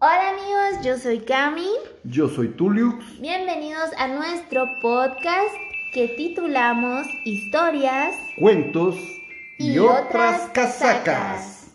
Hola 0.00 0.28
amigos, 0.28 0.84
yo 0.84 0.96
soy 0.96 1.18
Cami. 1.18 1.66
Yo 2.04 2.28
soy 2.28 2.50
Tuliux. 2.50 3.20
Bienvenidos 3.20 3.90
a 3.98 4.06
nuestro 4.06 4.64
podcast 4.80 5.52
que 5.92 6.06
titulamos 6.16 7.04
Historias 7.24 8.14
Cuentos 8.38 8.94
y, 9.58 9.76
otras 9.80 10.50
casacas. 10.50 11.72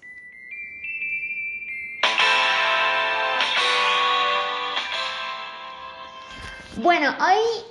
Bueno, 6.78 7.10
hoy, 7.20 7.64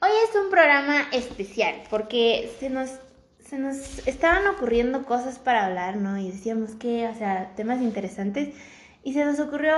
hoy 0.00 0.10
es 0.28 0.34
un 0.34 0.50
programa 0.50 1.02
especial 1.12 1.84
porque 1.88 2.52
se 2.58 2.68
nos, 2.68 2.90
se 3.48 3.58
nos 3.58 4.04
estaban 4.08 4.44
ocurriendo 4.48 5.04
cosas 5.04 5.38
para 5.38 5.66
hablar, 5.66 5.98
¿no? 5.98 6.18
Y 6.18 6.32
decíamos 6.32 6.72
que, 6.72 7.06
o 7.06 7.14
sea, 7.14 7.52
temas 7.54 7.80
interesantes. 7.80 8.56
Y 9.02 9.14
se 9.14 9.24
nos 9.24 9.40
ocurrió, 9.40 9.74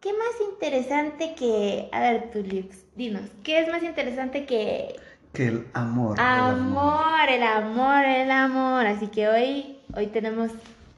¿qué 0.00 0.12
más 0.12 0.40
interesante 0.50 1.34
que... 1.34 1.88
A 1.92 2.00
ver, 2.00 2.30
Tulix, 2.32 2.84
dinos, 2.94 3.22
¿qué 3.42 3.60
es 3.60 3.68
más 3.68 3.82
interesante 3.82 4.46
que... 4.46 4.96
Que 5.32 5.48
el 5.48 5.66
amor. 5.74 6.18
Amor, 6.18 7.28
el 7.28 7.42
amor, 7.42 8.04
el 8.06 8.30
amor. 8.30 8.86
Así 8.86 9.08
que 9.08 9.28
hoy, 9.28 9.78
hoy 9.94 10.06
tenemos 10.06 10.50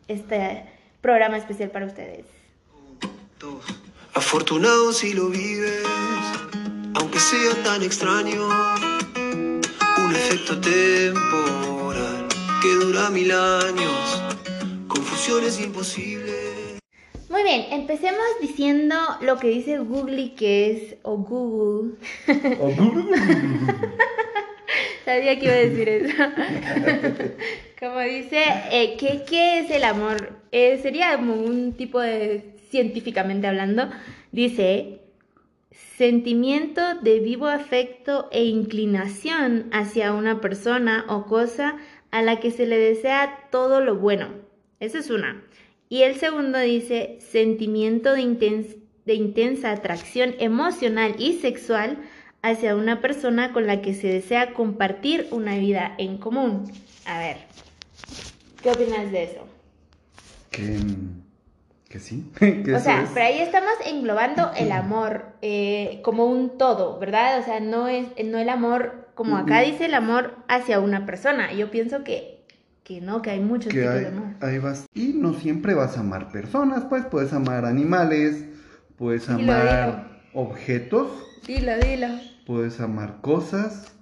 este 0.07 0.65
programa 1.01 1.37
especial 1.37 1.71
para 1.71 1.87
ustedes. 1.87 2.27
Dos. 3.41 3.65
Afortunado 4.15 4.93
si 4.93 5.13
lo 5.15 5.29
vives, 5.29 5.83
aunque 6.95 7.19
sea 7.19 7.63
tan 7.65 7.83
extraño, 7.83 8.49
un 9.17 10.11
efecto 10.15 10.61
temporal 10.61 12.27
que 12.63 12.75
dura 12.85 13.11
mil 13.11 13.33
años, 13.33 14.23
confusiones 14.89 15.61
imposibles. 15.61 16.58
Muy 17.31 17.43
bien, 17.43 17.67
empecemos 17.73 18.25
diciendo 18.41 18.95
lo 19.21 19.39
que 19.39 19.49
dice 19.49 19.79
Google 19.79 20.33
que 20.35 20.71
es, 20.71 20.97
o 21.03 21.19
Google. 21.19 21.97
O 22.59 22.71
Google. 22.71 23.19
Sabía 25.05 25.39
que 25.39 25.45
iba 25.45 25.55
a 25.55 25.57
decir 25.57 25.89
eso. 25.89 26.17
Como 27.79 28.01
dice, 28.01 28.43
eh, 28.71 28.97
¿qué, 28.99 29.25
qué 29.29 29.61
es 29.61 29.71
el 29.71 29.85
amor? 29.85 30.33
Eh, 30.53 30.79
sería 30.83 31.17
como 31.17 31.35
un 31.35 31.75
tipo 31.75 32.01
de, 32.01 32.55
científicamente 32.71 33.47
hablando, 33.47 33.91
dice, 34.33 35.01
sentimiento 35.71 36.95
de 37.03 37.21
vivo 37.21 37.47
afecto 37.47 38.29
e 38.33 38.45
inclinación 38.45 39.69
hacia 39.71 40.13
una 40.13 40.41
persona 40.41 41.05
o 41.09 41.27
cosa 41.27 41.77
a 42.11 42.23
la 42.23 42.41
que 42.41 42.51
se 42.51 42.67
le 42.67 42.79
desea 42.79 43.49
todo 43.53 43.81
lo 43.81 43.97
bueno. 43.97 44.29
Esa 44.81 44.99
es 44.99 45.11
una. 45.11 45.43
Y 45.89 46.03
el 46.03 46.17
segundo 46.17 46.59
dice, 46.59 47.19
sentimiento 47.21 48.13
de, 48.13 48.23
intens- 48.23 48.77
de 49.07 49.15
intensa 49.15 49.71
atracción 49.73 50.35
emocional 50.39 51.15
y 51.19 51.35
sexual 51.39 51.99
hacia 52.43 52.77
una 52.77 53.01
persona 53.01 53.53
con 53.53 53.67
la 53.67 53.81
que 53.83 53.95
se 53.95 54.07
desea 54.09 54.53
compartir 54.55 55.27
una 55.31 55.57
vida 55.57 55.95
en 55.99 56.19
común. 56.19 56.71
A 57.07 57.19
ver, 57.19 57.37
¿qué 58.63 58.71
opinas 58.71 59.11
de 59.11 59.25
eso? 59.25 59.47
Que, 60.51 60.77
que 61.89 61.99
sí. 62.01 62.31
Que 62.39 62.75
O 62.75 62.81
sea, 62.81 63.03
es. 63.05 63.11
pero 63.15 63.27
ahí 63.27 63.39
estamos 63.41 63.73
englobando 63.87 64.51
el 64.57 64.73
amor 64.73 65.27
eh, 65.43 66.01
como 66.03 66.27
un 66.27 66.59
todo, 66.59 66.99
¿verdad? 66.99 67.41
O 67.41 67.45
sea, 67.45 67.61
no 67.61 67.89
es 67.89 68.07
no 68.25 68.39
el 68.39 68.49
amor 68.49 69.09
como 69.15 69.37
acá 69.37 69.61
dice 69.63 69.87
el 69.87 69.95
amor 69.95 70.37
hacia 70.47 70.79
una 70.81 71.05
persona. 71.07 71.53
Yo 71.53 71.71
pienso 71.73 72.05
que, 72.05 72.38
que 72.89 73.01
no, 73.03 73.21
que 73.21 73.31
hay 73.31 73.41
muchos 73.41 73.71
que 73.73 73.81
tipos 73.81 73.95
hay, 73.95 74.01
de 74.01 74.07
amor. 74.09 74.27
vas. 74.59 74.87
Y 74.95 75.09
no 75.09 75.35
siempre 75.35 75.75
vas 75.75 75.99
a 75.99 76.01
amar 76.01 76.33
personas, 76.33 76.85
pues 76.89 77.05
puedes 77.05 77.35
amar 77.35 77.67
animales, 77.67 78.45
puedes 78.97 79.29
Dilo, 79.29 79.53
amar 79.53 80.23
objetos, 80.33 81.09
Dilo, 81.47 81.77
dilo. 81.79 82.09
puedes 82.47 82.81
amar 82.81 83.21
cosas. 83.21 83.93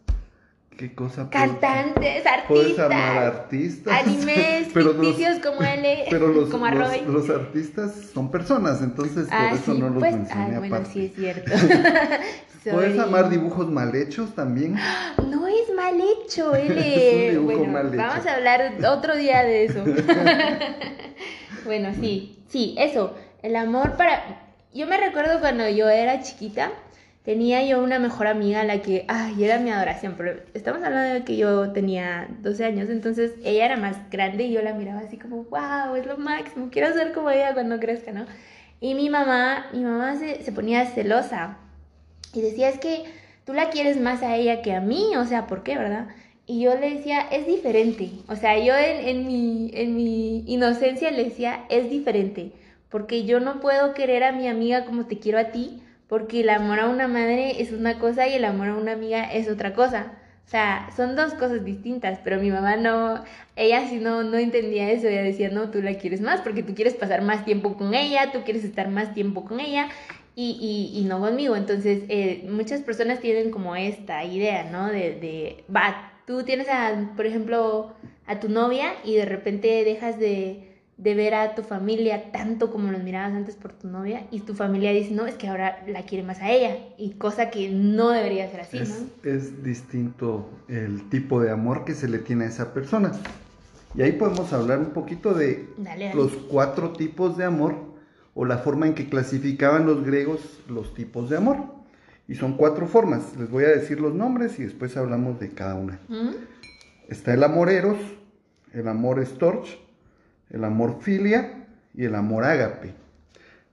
¿Qué 0.77 0.95
cosa? 0.95 1.31
puedes- 1.31 1.48
Cantantes, 1.53 2.22
Puedes 2.49 2.78
amar 2.78 3.16
artistas, 3.16 3.93
artistas. 3.94 4.06
animes 4.06 4.69
Pero 4.75 4.93
los- 4.93 5.16
como 5.41 5.59
Pero 6.10 6.28
los, 6.28 6.49
como 6.50 6.69
los, 6.69 7.06
los 7.09 7.31
artistas 7.31 7.93
son 8.15 8.31
personas, 8.31 8.83
entonces 8.83 9.27
ah, 9.33 9.49
por 9.50 9.59
eso 9.59 9.75
sí, 9.75 9.81
no 9.81 9.89
los 9.89 9.99
pues, 10.00 10.15
mencioné 10.15 10.55
ah, 10.55 10.59
bueno, 10.59 10.77
aparte. 10.77 10.93
sí 10.93 11.05
es 11.06 11.15
cierto. 11.15 11.50
Puedes 12.71 12.97
Soy- 12.97 12.99
amar 13.05 13.31
dibujos 13.31 13.71
mal 13.71 13.94
hechos 13.97 14.34
también. 14.34 14.77
No 15.28 15.46
mal 15.76 15.94
hecho, 16.00 16.54
él 16.54 16.76
Es 16.78 17.37
un 17.37 17.47
bueno, 17.47 17.64
mal 17.66 17.88
hecho. 17.88 17.97
Vamos 17.97 18.26
a 18.26 18.34
hablar 18.34 18.72
otro 18.88 19.16
día 19.16 19.44
de 19.44 19.66
eso. 19.66 19.84
bueno, 21.64 21.92
sí, 22.00 22.38
sí, 22.48 22.75
eso. 22.78 23.14
El 23.42 23.54
amor 23.54 23.97
para. 23.97 24.42
Yo 24.75 24.86
me 24.86 24.97
recuerdo 24.97 25.41
cuando 25.41 25.69
yo 25.69 25.88
era 25.88 26.20
chiquita, 26.22 26.70
tenía 27.25 27.65
yo 27.65 27.82
una 27.82 27.98
mejor 27.98 28.26
amiga 28.26 28.62
la 28.65 28.82
que, 28.82 29.04
ay, 29.09 29.42
era 29.42 29.59
mi 29.59 29.70
adoración, 29.70 30.15
pero 30.16 30.41
estamos 30.54 30.82
hablando 30.82 31.15
de 31.15 31.25
que 31.25 31.36
yo 31.36 31.72
tenía 31.72 32.28
12 32.41 32.65
años, 32.65 32.91
entonces 32.91 33.32
ella 33.42 33.65
era 33.65 33.76
más 33.76 34.10
grande 34.10 34.44
y 34.44 34.53
yo 34.53 34.62
la 34.62 34.75
miraba 34.75 35.00
así 35.00 35.16
como, 35.16 35.44
wow, 35.44 35.97
es 35.97 36.06
lo 36.06 36.19
máximo, 36.19 36.69
quiero 36.70 36.92
ser 36.92 37.12
como 37.12 37.31
ella 37.31 37.54
cuando 37.54 37.81
crezca, 37.81 38.12
¿no? 38.12 38.26
Y 38.81 38.94
mi 38.94 39.09
mamá, 39.09 39.66
mi 39.72 39.82
mamá 39.82 40.16
se, 40.16 40.42
se 40.42 40.53
ponía 40.53 40.84
celosa 40.86 41.56
y 42.34 42.42
decía, 42.42 42.69
es 42.69 42.78
que 42.78 43.04
tú 43.47 43.55
la 43.55 43.71
quieres 43.71 43.99
más 43.99 44.23
a 44.23 44.37
ella 44.37 44.61
que 44.61 44.75
a 44.75 44.81
mí, 44.81 45.17
o 45.17 45.25
sea, 45.25 45.47
¿por 45.47 45.62
qué, 45.62 45.79
verdad? 45.79 46.09
Y 46.47 46.61
yo 46.61 46.77
le 46.77 46.95
decía, 46.95 47.21
es 47.21 47.47
diferente. 47.47 48.11
O 48.29 48.37
sea, 48.37 48.59
yo 48.59 48.77
en, 48.77 49.09
en 49.09 49.27
mi, 49.27 49.71
en 49.73 49.97
mi 49.97 50.45
inocencia 50.47 51.11
le 51.11 51.25
decía, 51.25 51.65
es 51.71 51.89
diferente. 51.89 52.53
Porque 52.91 53.25
yo 53.25 53.41
no 53.41 53.61
puedo 53.61 53.95
querer 53.95 54.25
a 54.25 54.33
mi 54.33 54.49
amiga 54.49 54.84
como 54.84 55.07
te 55.07 55.19
quiero 55.19 55.39
a 55.39 55.47
ti, 55.47 55.83
porque 56.09 56.41
el 56.41 56.51
amor 56.51 56.81
a 56.81 56.89
una 56.89 57.09
madre 57.09 57.61
es 57.61 57.73
una 57.73 57.99
cosa 57.99 58.29
y 58.29 58.34
el 58.34 58.45
amor 58.45 58.69
a 58.69 58.77
una 58.77 58.93
amiga 58.93 59.25
es 59.33 59.49
otra 59.49 59.75
cosa. 59.75 60.13
O 60.45 60.49
sea, 60.49 60.89
son 60.97 61.17
dos 61.17 61.34
cosas 61.34 61.65
distintas, 61.65 62.21
pero 62.23 62.41
mi 62.41 62.51
mamá 62.51 62.77
no, 62.77 63.25
ella 63.57 63.89
sí 63.89 63.97
no, 63.97 64.23
no 64.23 64.39
entendía 64.39 64.91
eso, 64.91 65.09
ella 65.09 65.23
decía, 65.23 65.51
no, 65.51 65.71
tú 65.71 65.83
la 65.83 65.95
quieres 65.95 66.21
más 66.21 66.41
porque 66.41 66.63
tú 66.63 66.77
quieres 66.77 66.95
pasar 66.95 67.23
más 67.23 67.45
tiempo 67.45 67.77
con 67.77 67.95
ella, 67.95 68.31
tú 68.31 68.45
quieres 68.45 68.63
estar 68.63 68.89
más 68.89 69.13
tiempo 69.13 69.45
con 69.45 69.59
ella 69.59 69.89
y, 70.36 70.92
y, 70.94 71.00
y 71.00 71.04
no 71.04 71.19
conmigo. 71.19 71.56
Entonces, 71.56 72.04
eh, 72.08 72.47
muchas 72.48 72.82
personas 72.82 73.20
tienen 73.20 73.50
como 73.50 73.74
esta 73.74 74.22
idea, 74.24 74.70
¿no? 74.70 74.86
De, 74.86 75.19
de, 75.19 75.64
va, 75.74 76.12
tú 76.26 76.44
tienes, 76.44 76.69
a, 76.69 77.12
por 77.16 77.26
ejemplo, 77.26 77.94
a 78.26 78.38
tu 78.38 78.48
novia 78.48 78.92
y 79.02 79.14
de 79.14 79.24
repente 79.24 79.82
dejas 79.82 80.19
de, 80.19 80.76
de 80.98 81.14
ver 81.14 81.34
a 81.34 81.54
tu 81.54 81.62
familia 81.62 82.32
tanto 82.32 82.70
como 82.70 82.92
los 82.92 83.02
mirabas 83.02 83.32
antes 83.32 83.56
por 83.56 83.72
tu 83.72 83.88
novia 83.88 84.26
y 84.30 84.41
tu 84.41 84.54
familia 84.54 84.92
dice, 84.92 85.12
no, 85.12 85.26
es 85.26 85.34
que 85.36 85.48
ahora 85.48 85.82
la 85.88 86.02
quiere 86.02 86.22
más 86.22 86.41
a 86.41 86.50
ella 86.50 86.76
y 86.98 87.12
cosa 87.12 87.50
que 87.50 87.70
no 87.70 88.10
debería 88.10 88.50
ser 88.50 88.60
así, 88.60 88.78
es, 88.78 88.88
¿no? 88.91 89.30
es 89.30 89.62
distinto 89.64 90.50
el 90.68 91.08
tipo 91.08 91.41
de 91.41 91.50
amor 91.50 91.84
que 91.86 91.94
se 91.94 92.08
le 92.08 92.18
tiene 92.18 92.44
a 92.44 92.48
esa 92.48 92.74
persona. 92.74 93.12
Y 93.94 94.03
ahí 94.03 94.12
podemos 94.12 94.53
hablar 94.53 94.80
un 94.80 94.91
poquito 94.91 95.32
de 95.32 95.66
Dale, 95.78 96.06
dale. 96.08 96.14
los 96.14 96.32
cuatro 96.50 96.91
tipos 96.91 97.38
de 97.38 97.44
amor 97.44 97.96
o 98.38 98.44
la 98.44 98.58
forma 98.58 98.86
en 98.86 98.94
que 98.94 99.08
clasificaban 99.08 99.86
los 99.86 100.04
griegos 100.04 100.60
los 100.69 100.94
tipos 100.94 101.30
de 101.30 101.38
amor. 101.38 101.56
Y 102.28 102.34
son 102.34 102.58
cuatro 102.58 102.86
formas. 102.86 103.34
Les 103.38 103.50
voy 103.50 103.64
a 103.64 103.69
decir 103.69 103.98
los 103.98 104.14
nombres 104.14 104.58
y 104.58 104.64
después 104.64 104.94
hablamos 104.98 105.41
de 105.41 105.54
cada 105.54 105.74
una. 105.74 105.98
¿Mm? 106.08 106.32
Está 107.08 107.32
el 107.32 107.42
amor 107.42 107.70
eros, 107.70 107.97
el 108.74 108.88
amor 108.88 109.24
storch, 109.24 109.78
el 110.50 110.64
amor 110.64 110.98
filia 111.00 111.66
y 111.94 112.04
el 112.04 112.14
amor 112.14 112.44
ágape. 112.44 112.92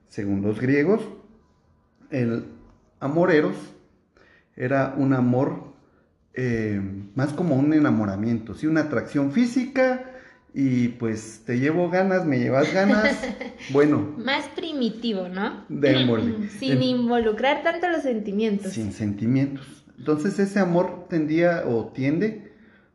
Según 0.07 0.41
los 0.41 0.61
griegos, 0.61 1.01
el 2.09 2.45
amor 3.01 3.31
eros 3.31 3.57
era 4.55 4.95
un 4.97 5.13
amor 5.13 5.73
eh, 6.35 6.79
más 7.15 7.33
como 7.33 7.55
un 7.55 7.73
enamoramiento, 7.73 8.55
¿sí? 8.55 8.67
una 8.67 8.81
atracción 8.81 9.33
física 9.33 10.12
y 10.53 10.89
pues 10.89 11.41
te 11.45 11.59
llevo 11.59 11.89
ganas, 11.89 12.25
me 12.25 12.37
llevas 12.39 12.71
ganas, 12.73 13.17
bueno, 13.71 14.13
Más 14.17 14.45
primitivo, 14.49 15.27
¿no? 15.27 15.65
démosle. 15.69 16.49
Sin 16.59 16.83
involucrar 16.83 17.63
tanto 17.63 17.89
los 17.89 18.03
sentimientos. 18.03 18.73
sin 18.73 18.91
sentimientos. 18.91 19.83
Entonces 19.97 20.37
ese 20.39 20.59
amor 20.59 21.07
tendía 21.09 21.63
o 21.67 21.87
tiende 21.87 22.51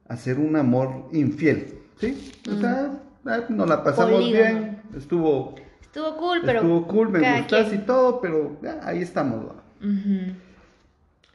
a 0.08 0.16
ser 0.16 0.38
un 0.38 0.56
amor 0.56 1.08
infiel, 1.12 1.78
¿sí? 2.00 2.32
O 2.50 2.58
sea, 2.60 3.00
ah, 3.24 3.40
nos 3.48 3.68
la 3.68 3.82
pasamos 3.82 4.24
bien, 4.24 4.82
estuvo, 4.96 5.54
Estuvo 5.80 6.16
cool, 6.16 6.40
pero. 6.44 6.60
estuvo 6.60 6.86
cool, 6.86 7.08
me 7.10 7.18
gustas 7.38 7.68
quien. 7.68 7.80
y 7.80 7.84
todo, 7.84 8.20
pero 8.20 8.58
ah, 8.66 8.80
ahí 8.84 9.00
estamos. 9.02 9.46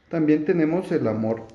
También 0.08 0.44
tenemos 0.44 0.90
el 0.92 1.06
amor 1.08 1.46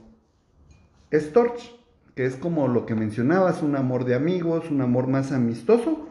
storch, 1.13 1.71
que 2.19 2.25
es 2.25 2.35
como 2.35 2.67
lo 2.67 2.85
que 2.85 2.95
mencionabas, 2.95 3.63
un 3.63 3.77
amor 3.77 4.03
de 4.03 4.13
amigos, 4.13 4.69
un 4.69 4.81
amor 4.81 5.07
más 5.07 5.31
amistoso, 5.31 6.09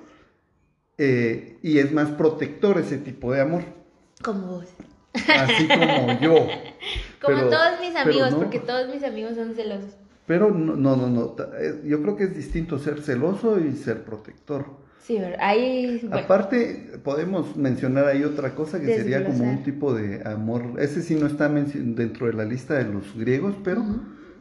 eh, 0.97 1.59
y 1.63 1.81
es 1.81 1.93
más 1.93 2.09
protector 2.13 2.79
ese 2.79 2.97
tipo 2.97 3.31
de 3.35 3.43
amor, 3.43 3.63
Como 4.25 4.47
vos. 4.47 4.65
así 5.13 5.69
como 5.69 6.19
yo. 6.23 6.33
Como 7.21 7.37
Pero- 7.37 7.51
todos 7.51 7.79
mis 7.83 7.95
amigos, 7.95 8.31
no. 8.31 8.39
porque 8.39 8.59
todos 8.59 8.89
mis 8.89 9.05
amigos 9.05 9.35
son 9.35 9.55
celosos. 9.55 9.99
Pero 10.27 10.51
no, 10.51 10.77
no, 10.77 10.97
no, 10.97 11.09
no, 11.11 11.37
eh, 11.61 11.83
yo 11.85 12.01
creo 12.01 12.17
que 12.17 12.25
es 12.25 12.35
distinto 12.35 12.79
ser 12.79 13.03
celoso 13.03 13.61
y 13.61 13.77
ser 13.77 14.03
protector. 14.03 14.65
Sí, 15.03 15.19
pero 15.21 15.37
ahí, 15.41 15.99
bueno, 16.05 16.25
Aparte, 16.25 17.01
podemos 17.05 17.55
mencionar 17.55 18.07
ahí 18.07 18.25
otra 18.25 18.55
cosa 18.55 18.81
que 18.81 18.97
sería 18.97 19.27
como 19.27 19.45
un 19.45 19.63
tipo 19.63 19.93
de 19.93 20.23
amor. 20.27 20.73
Ese 20.79 21.03
sí 21.03 21.17
no 21.17 21.27
está 21.27 21.51
dentro 21.51 22.29
de 22.29 22.33
la 22.33 22.47
lista 22.47 22.79
de 22.83 22.85
los 22.91 23.15
griegos, 23.15 23.57
pero. 23.63 23.85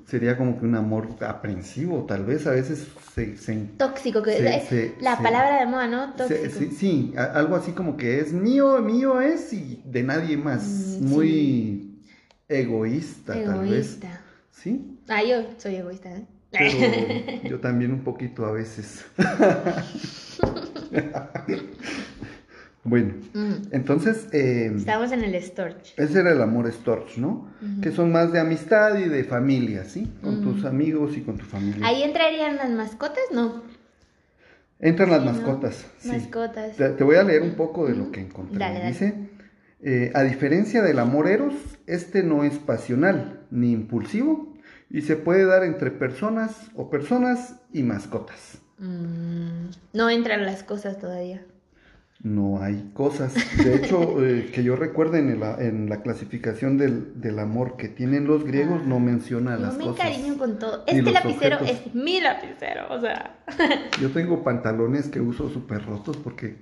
Sería 0.07 0.37
como 0.37 0.57
que 0.57 0.65
un 0.65 0.75
amor 0.75 1.09
aprensivo, 1.21 2.05
tal 2.05 2.25
vez. 2.25 2.47
A 2.47 2.51
veces 2.51 2.87
se, 3.13 3.37
se- 3.37 3.55
tóxico, 3.77 4.23
que 4.23 4.37
se- 4.37 4.57
es 4.57 4.63
se- 4.69 4.95
la 4.99 5.17
palabra 5.17 5.59
de 5.59 5.65
moda, 5.67 5.87
¿no? 5.87 6.13
Tóxico. 6.13 6.59
sí, 6.59 6.71
sí, 6.71 7.13
a- 7.17 7.25
algo 7.25 7.55
así 7.55 7.71
como 7.73 7.97
que 7.97 8.19
es 8.19 8.31
mío, 8.33 8.79
mío 8.81 9.19
es 9.21 9.51
y 9.53 9.81
de 9.85 10.03
nadie 10.03 10.37
más. 10.37 10.97
Mm, 11.01 11.05
Muy 11.09 11.99
egoísta, 12.47 13.33
tal 13.33 13.59
vez. 13.61 13.97
Egoísta. 13.97 14.21
Sí, 14.51 14.97
Ah, 15.09 15.23
yo 15.23 15.43
soy 15.57 15.75
egoísta, 15.75 16.09
¿eh? 16.15 16.25
pero 16.51 16.69
yo 17.43 17.59
también 17.59 17.91
un 17.91 18.03
poquito 18.03 18.45
a 18.45 18.51
veces. 18.53 19.03
bueno, 22.89 23.13
Mm. 23.33 23.53
entonces, 23.71 24.27
eh, 24.33 24.71
Estamos 24.75 25.11
en 25.11 25.23
el 25.23 25.41
Storch. 25.43 25.93
ese 25.97 26.19
era 26.19 26.31
el 26.31 26.41
amor 26.41 26.71
storch, 26.71 27.17
¿no? 27.17 27.49
Que 27.81 27.91
son 27.91 28.11
más 28.11 28.31
de 28.31 28.39
amistad 28.39 28.97
y 28.97 29.09
de 29.09 29.23
familia, 29.23 29.83
¿sí? 29.83 30.07
Con 30.21 30.41
tus 30.41 30.63
amigos 30.65 31.17
y 31.17 31.21
con 31.21 31.37
tu 31.37 31.45
familia. 31.45 31.85
¿Ahí 31.85 32.03
entrarían 32.03 32.55
las 32.55 32.69
mascotas? 32.69 33.23
No. 33.33 33.61
Entran 34.79 35.09
las 35.09 35.25
mascotas. 35.25 35.85
sí. 35.99 36.09
Mascotas. 36.09 36.75
Te, 36.77 36.89
te 36.89 37.03
voy 37.03 37.15
a 37.17 37.23
leer 37.23 37.41
un 37.41 37.55
poco 37.55 37.87
de 37.87 37.95
lo 37.95 38.11
que 38.11 38.21
encontré. 38.21 38.59
Dale, 38.59 38.75
dale. 38.79 38.91
Dice, 38.91 39.13
eh, 39.81 40.11
a 40.13 40.23
diferencia 40.23 40.81
del 40.83 40.99
amor 40.99 41.27
eros, 41.27 41.53
este 41.87 42.23
no 42.23 42.43
es 42.43 42.57
pasional 42.59 43.41
ni 43.51 43.71
impulsivo 43.71 44.55
y 44.89 45.01
se 45.01 45.15
puede 45.17 45.45
dar 45.45 45.63
entre 45.63 45.91
personas 45.91 46.55
o 46.75 46.89
personas 46.89 47.55
y 47.73 47.83
mascotas. 47.83 48.59
Mm, 48.77 49.69
no 49.93 50.09
entran 50.09 50.45
las 50.45 50.63
cosas 50.63 50.99
todavía. 50.99 51.43
No 52.23 52.61
hay 52.63 52.89
cosas. 52.93 53.35
De 53.57 53.75
hecho, 53.75 54.25
eh, 54.25 54.49
que 54.53 54.63
yo 54.63 54.75
recuerde 54.75 55.19
en, 55.19 55.89
la 55.89 56.01
clasificación 56.01 56.77
del, 56.77 57.21
del 57.21 57.37
amor 57.39 57.77
que 57.77 57.89
tienen 57.89 58.25
los 58.25 58.43
griegos, 58.43 58.85
no 58.85 58.99
menciona 58.99 59.55
Yo 59.55 59.61
las 59.61 59.77
me 59.77 59.83
cosas. 59.85 60.07
encariño 60.07 60.37
con 60.37 60.57
todo. 60.57 60.83
Este 60.87 61.11
lapicero 61.11 61.57
objetos. 61.57 61.85
es 61.87 61.95
mi 61.95 62.19
lapicero, 62.19 62.87
o 62.89 62.99
sea. 62.99 63.37
Yo 64.01 64.09
tengo 64.11 64.43
pantalones 64.43 65.09
que 65.09 65.21
uso 65.21 65.49
súper 65.49 65.85
rotos 65.85 66.17
porque 66.17 66.55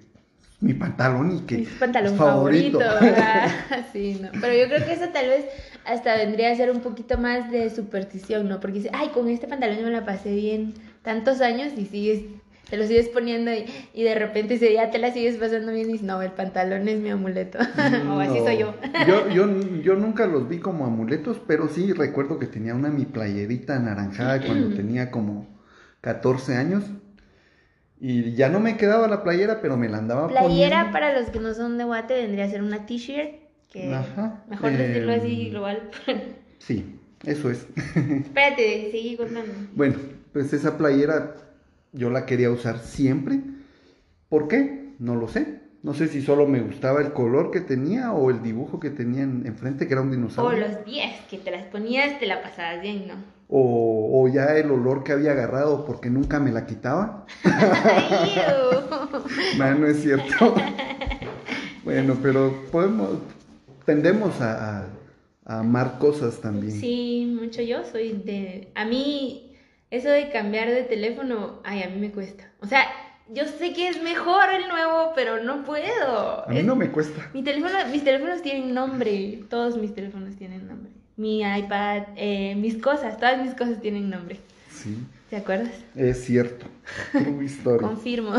mi 0.61 0.73
pantalón 0.73 1.37
y 1.37 1.39
que 1.41 1.59
Mi 1.59 1.65
pantalón 1.65 2.17
favorito. 2.17 2.79
¿verdad? 2.79 3.49
sí, 3.93 4.19
no. 4.21 4.29
Pero 4.39 4.53
yo 4.53 4.67
creo 4.67 4.85
que 4.85 4.93
eso 4.93 5.09
tal 5.13 5.27
vez 5.27 5.45
hasta 5.85 6.15
vendría 6.15 6.51
a 6.51 6.55
ser 6.55 6.71
un 6.71 6.79
poquito 6.79 7.17
más 7.17 7.51
de 7.51 7.69
superstición, 7.69 8.49
¿no? 8.49 8.59
Porque 8.59 8.79
dice, 8.79 8.89
ay, 8.93 9.09
con 9.09 9.27
este 9.27 9.47
pantalón 9.47 9.77
yo 9.77 9.83
me 9.83 9.91
la 9.91 10.05
pasé 10.05 10.33
bien 10.33 10.73
tantos 11.01 11.41
años 11.41 11.73
y 11.77 11.85
sigues, 11.85 12.23
te 12.69 12.77
lo 12.77 12.85
sigues 12.87 13.09
poniendo 13.09 13.53
y, 13.53 13.65
y 13.93 14.03
de 14.03 14.15
repente 14.15 14.55
ese 14.55 14.69
día 14.69 14.89
te 14.91 14.97
la 14.97 15.11
sigues 15.13 15.37
pasando 15.37 15.71
bien 15.71 15.89
y 15.89 15.93
dices, 15.93 16.07
no, 16.07 16.21
el 16.21 16.31
pantalón 16.31 16.87
es 16.89 16.99
mi 16.99 17.09
amuleto. 17.09 17.59
o 18.09 18.19
así 18.19 18.39
No. 18.39 18.45
soy 18.45 18.57
yo. 18.57 18.75
yo, 19.07 19.29
yo. 19.29 19.47
yo 19.81 19.95
nunca 19.95 20.25
los 20.27 20.47
vi 20.49 20.59
como 20.59 20.85
amuletos, 20.85 21.41
pero 21.47 21.67
sí 21.69 21.93
recuerdo 21.93 22.39
que 22.39 22.47
tenía 22.47 22.73
una 22.75 22.89
mi 22.89 23.05
playerita 23.05 23.75
anaranjada 23.75 24.41
cuando 24.45 24.75
tenía 24.75 25.11
como 25.11 25.47
14 26.01 26.55
años. 26.55 26.83
Y 27.99 28.33
ya 28.33 28.49
no 28.49 28.59
me 28.59 28.75
quedaba 28.77 29.07
la 29.07 29.23
playera, 29.23 29.61
pero 29.61 29.77
me 29.77 29.87
la 29.87 29.97
andaba 29.99 30.27
Playera 30.27 30.91
poniendo. 30.91 30.91
para 30.91 31.17
los 31.19 31.29
que 31.29 31.39
no 31.39 31.53
son 31.53 31.77
de 31.77 31.85
Guate 31.85 32.13
vendría 32.15 32.45
a 32.45 32.49
ser 32.49 32.61
una 32.61 32.85
t-shirt, 32.85 33.35
que 33.71 33.93
Ajá, 33.93 34.43
mejor 34.49 34.71
eh, 34.73 34.77
decirlo 34.77 35.13
así 35.13 35.49
global. 35.49 35.89
Sí, 36.59 36.99
eso 37.25 37.49
es. 37.49 37.65
Espérate, 37.95 38.89
seguí 38.91 39.15
contando. 39.17 39.51
bueno, 39.75 39.95
pues 40.33 40.51
esa 40.51 40.77
playera 40.77 41.35
yo 41.95 42.09
la 42.11 42.25
quería 42.25 42.51
usar 42.51 42.79
siempre. 42.79 43.39
¿Por 44.29 44.47
qué? 44.47 44.89
No 44.99 45.15
lo 45.15 45.27
sé. 45.27 45.59
No 45.81 45.93
sé 45.93 46.07
si 46.07 46.21
solo 46.21 46.47
me 46.47 46.61
gustaba 46.61 46.99
el 47.01 47.13
color 47.13 47.51
que 47.51 47.61
tenía 47.61 48.11
o 48.11 48.29
el 48.31 48.41
dibujo 48.41 48.79
que 48.79 48.89
tenía 48.89 49.21
en- 49.23 49.45
enfrente, 49.45 49.87
que 49.87 49.93
era 49.93 50.01
un 50.01 50.09
O 50.09 50.11
dinosaurio. 50.11 50.67
los 50.67 50.83
10 50.85 51.13
que 51.29 51.37
te 51.37 51.51
las 51.51 51.63
ponías, 51.65 52.19
te 52.19 52.25
la 52.25 52.41
pasabas 52.41 52.81
bien, 52.81 53.07
¿no? 53.07 53.13
O, 53.47 54.23
o 54.23 54.27
ya 54.27 54.57
el 54.57 54.71
olor 54.71 55.03
que 55.03 55.11
había 55.11 55.31
agarrado 55.33 55.85
porque 55.85 56.09
nunca 56.09 56.39
me 56.39 56.51
la 56.51 56.65
quitaba. 56.65 57.27
Ay, 57.43 58.33
ew. 58.35 59.59
No, 59.59 59.75
no 59.75 59.85
es 59.87 60.01
cierto. 60.01 60.55
bueno, 61.83 62.17
pero 62.21 62.51
podemos, 62.71 63.19
tendemos 63.85 64.41
a, 64.41 64.79
a- 64.79 64.87
a 65.45 65.59
amar 65.59 65.99
cosas 65.99 66.41
también. 66.41 66.71
Sí, 66.71 67.31
mucho 67.39 67.61
yo 67.61 67.83
soy 67.83 68.13
de... 68.25 68.69
A 68.73 68.85
mí, 68.85 69.44
eso 69.91 70.09
de 70.09 70.29
cambiar 70.29 70.69
de 70.69 70.83
teléfono, 70.83 71.61
ay, 71.63 71.83
a 71.83 71.89
mí 71.89 71.99
me 71.99 72.11
cuesta. 72.11 72.49
O 72.61 72.67
sea, 72.67 72.83
yo 73.33 73.45
sé 73.45 73.73
que 73.73 73.87
es 73.87 74.01
mejor 74.03 74.43
el 74.53 74.67
nuevo, 74.67 75.11
pero 75.15 75.43
no 75.43 75.63
puedo. 75.63 76.45
A 76.47 76.49
mí 76.49 76.59
Es- 76.59 76.65
no 76.65 76.75
me 76.75 76.89
cuesta. 76.91 77.29
Mi 77.33 77.43
teléfono, 77.43 77.73
mis 77.91 78.03
teléfonos 78.03 78.41
tienen 78.41 78.73
nombre, 78.73 79.39
todos 79.49 79.77
mis 79.77 79.93
teléfonos 79.95 80.35
tienen 80.35 80.67
nombre. 80.67 80.91
Mi 81.17 81.41
iPad, 81.41 82.03
eh, 82.17 82.55
mis 82.55 82.77
cosas, 82.81 83.17
todas 83.17 83.41
mis 83.41 83.53
cosas 83.55 83.79
tienen 83.81 84.09
nombre. 84.09 84.39
Sí, 84.69 84.97
¿Te 85.29 85.37
acuerdas? 85.37 85.71
es 85.95 86.23
cierto. 86.25 86.65
True 87.13 87.45
story. 87.45 87.79
Confirmo. 87.85 88.33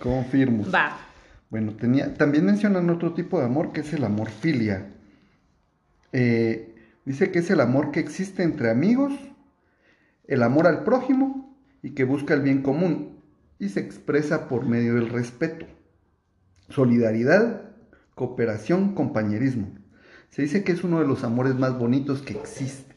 Confirmo. 0.00 0.64
Va. 0.70 0.98
Bueno, 1.50 1.72
tenía, 1.74 2.14
también 2.14 2.46
mencionan 2.46 2.88
otro 2.90 3.12
tipo 3.12 3.38
de 3.38 3.44
amor 3.44 3.72
que 3.72 3.82
es 3.82 3.92
el 3.92 4.02
amor 4.04 4.30
filia. 4.30 4.86
Eh, 6.12 6.74
dice 7.04 7.30
que 7.30 7.40
es 7.40 7.50
el 7.50 7.60
amor 7.60 7.90
que 7.90 8.00
existe 8.00 8.42
entre 8.42 8.70
amigos, 8.70 9.12
el 10.26 10.42
amor 10.42 10.66
al 10.66 10.84
prójimo 10.84 11.56
y 11.82 11.90
que 11.90 12.04
busca 12.04 12.34
el 12.34 12.40
bien 12.40 12.62
común 12.62 13.20
y 13.58 13.68
se 13.68 13.80
expresa 13.80 14.48
por 14.48 14.66
medio 14.66 14.94
del 14.94 15.10
respeto, 15.10 15.66
solidaridad, 16.68 17.70
cooperación, 18.14 18.94
compañerismo. 18.94 19.68
Se 20.30 20.42
dice 20.42 20.64
que 20.64 20.72
es 20.72 20.82
uno 20.82 21.00
de 21.00 21.06
los 21.06 21.24
amores 21.24 21.54
más 21.54 21.78
bonitos 21.78 22.22
que 22.22 22.34
existe. 22.34 22.94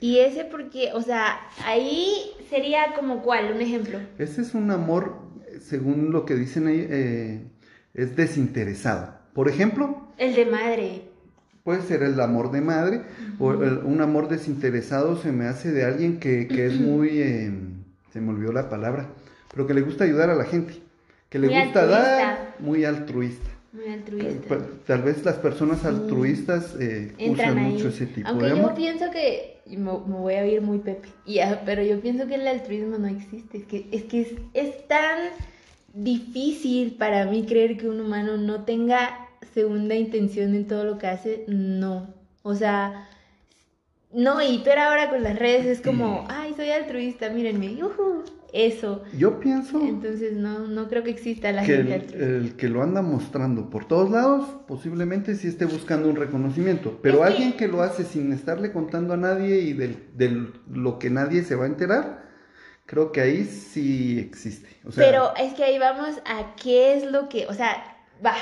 Y 0.00 0.18
ese 0.18 0.44
porque, 0.44 0.90
o 0.94 1.02
sea, 1.02 1.38
ahí 1.64 2.32
sería 2.50 2.94
como 2.96 3.22
cuál, 3.22 3.52
un 3.54 3.60
ejemplo. 3.60 4.00
Ese 4.18 4.42
es 4.42 4.54
un 4.54 4.70
amor, 4.70 5.20
según 5.60 6.10
lo 6.10 6.24
que 6.24 6.34
dicen 6.34 6.66
ahí, 6.66 6.86
eh, 6.90 7.46
es 7.94 8.16
desinteresado. 8.16 9.14
Por 9.32 9.48
ejemplo, 9.48 10.08
El 10.18 10.34
de 10.34 10.46
madre. 10.46 11.11
Puede 11.64 11.82
ser 11.82 12.02
el 12.02 12.20
amor 12.20 12.50
de 12.50 12.60
madre 12.60 13.02
o 13.38 13.52
el- 13.52 13.78
un 13.84 14.00
amor 14.00 14.28
desinteresado 14.28 15.16
se 15.16 15.30
me 15.32 15.46
hace 15.46 15.70
de 15.72 15.84
alguien 15.84 16.18
que, 16.18 16.48
que 16.48 16.66
es 16.66 16.80
muy, 16.80 17.08
eh, 17.20 17.52
se 18.12 18.20
me 18.20 18.30
olvidó 18.30 18.52
la 18.52 18.68
palabra, 18.68 19.06
pero 19.52 19.66
que 19.66 19.74
le 19.74 19.82
gusta 19.82 20.04
ayudar 20.04 20.28
a 20.30 20.34
la 20.34 20.44
gente, 20.44 20.74
que 21.28 21.38
le 21.38 21.48
Muy 21.48 21.62
gusta 21.64 21.86
dar, 21.86 22.54
muy 22.58 22.84
altruista. 22.84 23.48
Muy 23.72 23.86
altruista. 23.90 24.48
Pa- 24.48 24.66
Tal 24.86 25.02
vez 25.02 25.24
las 25.24 25.36
personas 25.36 25.84
altruistas 25.86 26.74
eh, 26.78 27.14
usan 27.30 27.56
ahí. 27.56 27.72
mucho 27.72 27.88
ese 27.88 28.06
tipo 28.06 28.28
Aunque 28.28 28.44
de 28.46 28.50
yo 28.50 28.56
amor. 28.58 28.74
pienso 28.74 29.10
que, 29.10 29.60
y 29.64 29.76
me, 29.78 29.92
me 29.92 30.16
voy 30.16 30.34
a 30.34 30.42
oír 30.42 30.60
muy 30.60 30.78
pepe, 30.80 31.08
y, 31.24 31.38
ah, 31.38 31.62
pero 31.64 31.82
yo 31.82 31.98
pienso 32.00 32.26
que 32.26 32.34
el 32.34 32.46
altruismo 32.48 32.98
no 32.98 33.06
existe. 33.06 33.58
Es 33.58 33.64
que 33.64 33.86
es, 33.92 34.02
que 34.02 34.20
es, 34.22 34.28
es 34.52 34.88
tan 34.88 35.16
difícil 35.94 36.96
para 36.98 37.24
mí 37.26 37.44
creer 37.46 37.76
que 37.76 37.88
un 37.88 38.00
humano 38.00 38.36
no 38.36 38.64
tenga 38.64 39.28
segunda 39.54 39.94
intención 39.94 40.54
en 40.54 40.66
todo 40.66 40.84
lo 40.84 40.98
que 40.98 41.06
hace. 41.08 41.44
No. 41.48 42.14
O 42.42 42.54
sea, 42.54 43.08
no, 44.12 44.42
y 44.42 44.60
pero 44.64 44.82
ahora 44.82 45.08
con 45.10 45.22
las 45.22 45.38
redes 45.38 45.66
es 45.66 45.80
como, 45.80 46.26
ay, 46.28 46.52
soy 46.54 46.70
altruista, 46.70 47.30
mírenme, 47.30 47.74
yujú, 47.76 48.24
eso. 48.52 49.02
Yo 49.12 49.40
pienso 49.40 49.80
Entonces 49.82 50.34
no, 50.34 50.66
no 50.68 50.88
creo 50.88 51.02
que 51.02 51.10
exista 51.10 51.52
la 51.52 51.62
que 51.62 51.66
gente 51.66 51.94
el, 51.94 52.00
altruista. 52.00 52.26
el 52.26 52.56
que 52.56 52.68
lo 52.68 52.82
anda 52.82 53.02
mostrando 53.02 53.70
por 53.70 53.86
todos 53.86 54.10
lados, 54.10 54.48
posiblemente 54.66 55.34
sí 55.36 55.48
esté 55.48 55.64
buscando 55.64 56.08
un 56.08 56.16
reconocimiento, 56.16 56.98
pero 57.02 57.24
Es 57.26 57.26
alguien 57.26 57.52
que 57.56 57.68
lo 57.68 57.82
hace 57.82 58.04
sin 58.04 58.32
estarle 58.32 58.72
contando 58.72 59.14
a 59.14 59.16
nadie 59.16 59.60
y 59.60 59.72
del, 59.72 59.96
del- 60.16 60.52
lo 60.70 60.98
que 60.98 61.08
nadie 61.10 61.42
se 61.44 61.54
va 61.54 61.64
a 61.64 61.68
enterar, 61.68 62.22
creo 62.86 63.12
que 63.12 63.20
ahí 63.22 63.44
sí 63.44 64.18
existe. 64.20 64.68
O 64.84 64.92
sea, 64.92 65.04
Pero 65.04 65.34
es 65.36 65.54
que 65.54 65.64
ahí 65.64 65.78
vamos 65.78 66.20
a 66.26 66.54
qué 66.56 66.94
es 66.96 67.04
lo 67.10 67.28
que, 67.28 67.46
o 67.46 67.54
sea, 67.54 67.82
va, 68.24 68.34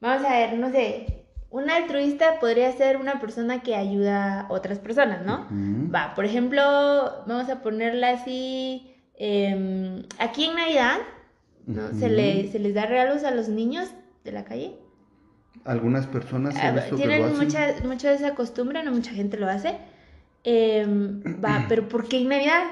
vamos 0.00 0.24
a 0.26 0.30
ver, 0.30 0.58
no 0.58 0.70
sé, 0.70 1.24
un 1.50 1.68
altruista 1.70 2.38
podría 2.40 2.70
ser 2.72 2.96
una 2.96 3.20
persona 3.20 3.62
que 3.62 3.74
ayuda 3.74 4.42
a 4.42 4.52
otras 4.52 4.78
personas, 4.78 5.24
¿no? 5.24 5.46
Va, 5.94 6.14
por 6.14 6.24
ejemplo, 6.24 6.62
vamos 7.26 7.48
a 7.50 7.60
ponerla 7.62 8.10
así, 8.10 8.94
em, 9.16 10.04
aquí 10.18 10.44
en 10.44 10.56
Navidad, 10.56 10.98
¿no? 11.66 11.92
se, 11.98 12.08
le, 12.08 12.50
se 12.50 12.58
les 12.58 12.74
da 12.74 12.86
regalos 12.86 13.24
a 13.24 13.30
los 13.32 13.48
niños 13.48 13.88
de 14.24 14.32
la 14.32 14.44
calle. 14.44 14.76
Algunas 15.64 16.06
personas 16.06 16.54
he 16.54 16.58
Ah, 16.60 16.74
que 16.88 16.96
Tienen 16.96 17.24
hacen. 17.24 17.36
mucha, 17.36 18.08
de 18.10 18.14
esa 18.14 18.34
costumbre, 18.34 18.82
no 18.82 18.92
mucha 18.92 19.10
gente 19.10 19.36
lo 19.36 19.48
hace. 19.48 19.76
Em, 20.44 21.20
va, 21.44 21.66
pero 21.68 21.88
¿por 21.88 22.08
qué 22.08 22.18
en 22.18 22.28
Navidad? 22.28 22.62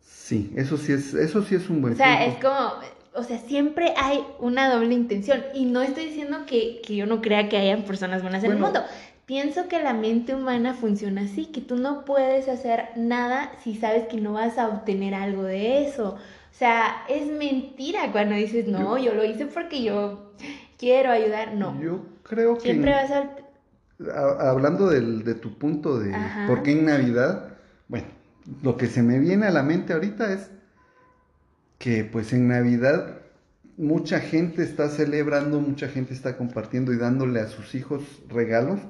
Sí, 0.00 0.52
eso 0.56 0.76
sí 0.76 0.92
es, 0.92 1.14
eso 1.14 1.42
sí 1.42 1.54
es 1.54 1.70
un 1.70 1.80
buen 1.80 1.94
O 1.94 1.96
sea, 1.96 2.18
punto. 2.18 2.30
es 2.32 2.44
como, 2.44 2.74
o 3.14 3.22
sea, 3.22 3.38
siempre 3.38 3.92
hay 3.96 4.24
una 4.38 4.72
doble 4.72 4.94
intención. 4.94 5.42
Y 5.54 5.64
no 5.64 5.82
estoy 5.82 6.06
diciendo 6.06 6.44
que, 6.46 6.80
que 6.86 6.96
yo 6.96 7.06
no 7.06 7.20
crea 7.20 7.48
que 7.48 7.56
hayan 7.56 7.82
personas 7.82 8.22
buenas 8.22 8.44
en 8.44 8.52
el 8.52 8.58
mundo. 8.58 8.80
Pienso 9.26 9.68
que 9.68 9.80
la 9.80 9.94
mente 9.94 10.34
humana 10.34 10.74
funciona 10.74 11.22
así, 11.22 11.46
que 11.46 11.60
tú 11.60 11.76
no 11.76 12.04
puedes 12.04 12.48
hacer 12.48 12.88
nada 12.96 13.52
si 13.62 13.76
sabes 13.76 14.08
que 14.08 14.20
no 14.20 14.32
vas 14.32 14.58
a 14.58 14.68
obtener 14.68 15.14
algo 15.14 15.44
de 15.44 15.86
eso. 15.86 16.16
O 16.16 16.58
sea, 16.60 17.04
es 17.08 17.30
mentira 17.30 18.10
cuando 18.12 18.34
dices, 18.34 18.66
no, 18.66 18.98
yo, 18.98 19.14
lo 19.14 19.24
hice 19.24 19.46
porque 19.46 19.82
yo 19.82 20.32
quiero 20.78 21.10
ayudar. 21.10 21.54
No. 21.54 21.80
Yo 21.80 22.04
creo 22.22 22.54
que... 22.54 22.62
Siempre 22.62 22.92
vas 22.92 23.10
a... 23.10 24.50
Hablando 24.50 24.88
del, 24.88 25.24
de 25.24 25.34
tu 25.34 25.58
punto 25.58 25.98
de 25.98 26.14
Ajá. 26.14 26.46
por 26.46 26.62
qué 26.62 26.72
en 26.72 26.86
Navidad, 26.86 27.50
bueno, 27.86 28.06
lo 28.62 28.76
que 28.76 28.86
se 28.86 29.02
me 29.02 29.18
viene 29.18 29.46
a 29.46 29.50
la 29.50 29.62
mente 29.62 29.92
ahorita 29.92 30.32
es 30.32 30.50
que 31.80 32.04
pues 32.04 32.34
en 32.34 32.46
Navidad 32.48 33.20
mucha 33.78 34.20
gente 34.20 34.62
está 34.62 34.90
celebrando, 34.90 35.60
mucha 35.60 35.88
gente 35.88 36.12
está 36.12 36.36
compartiendo 36.36 36.92
y 36.92 36.98
dándole 36.98 37.40
a 37.40 37.48
sus 37.48 37.74
hijos 37.74 38.02
regalos 38.28 38.80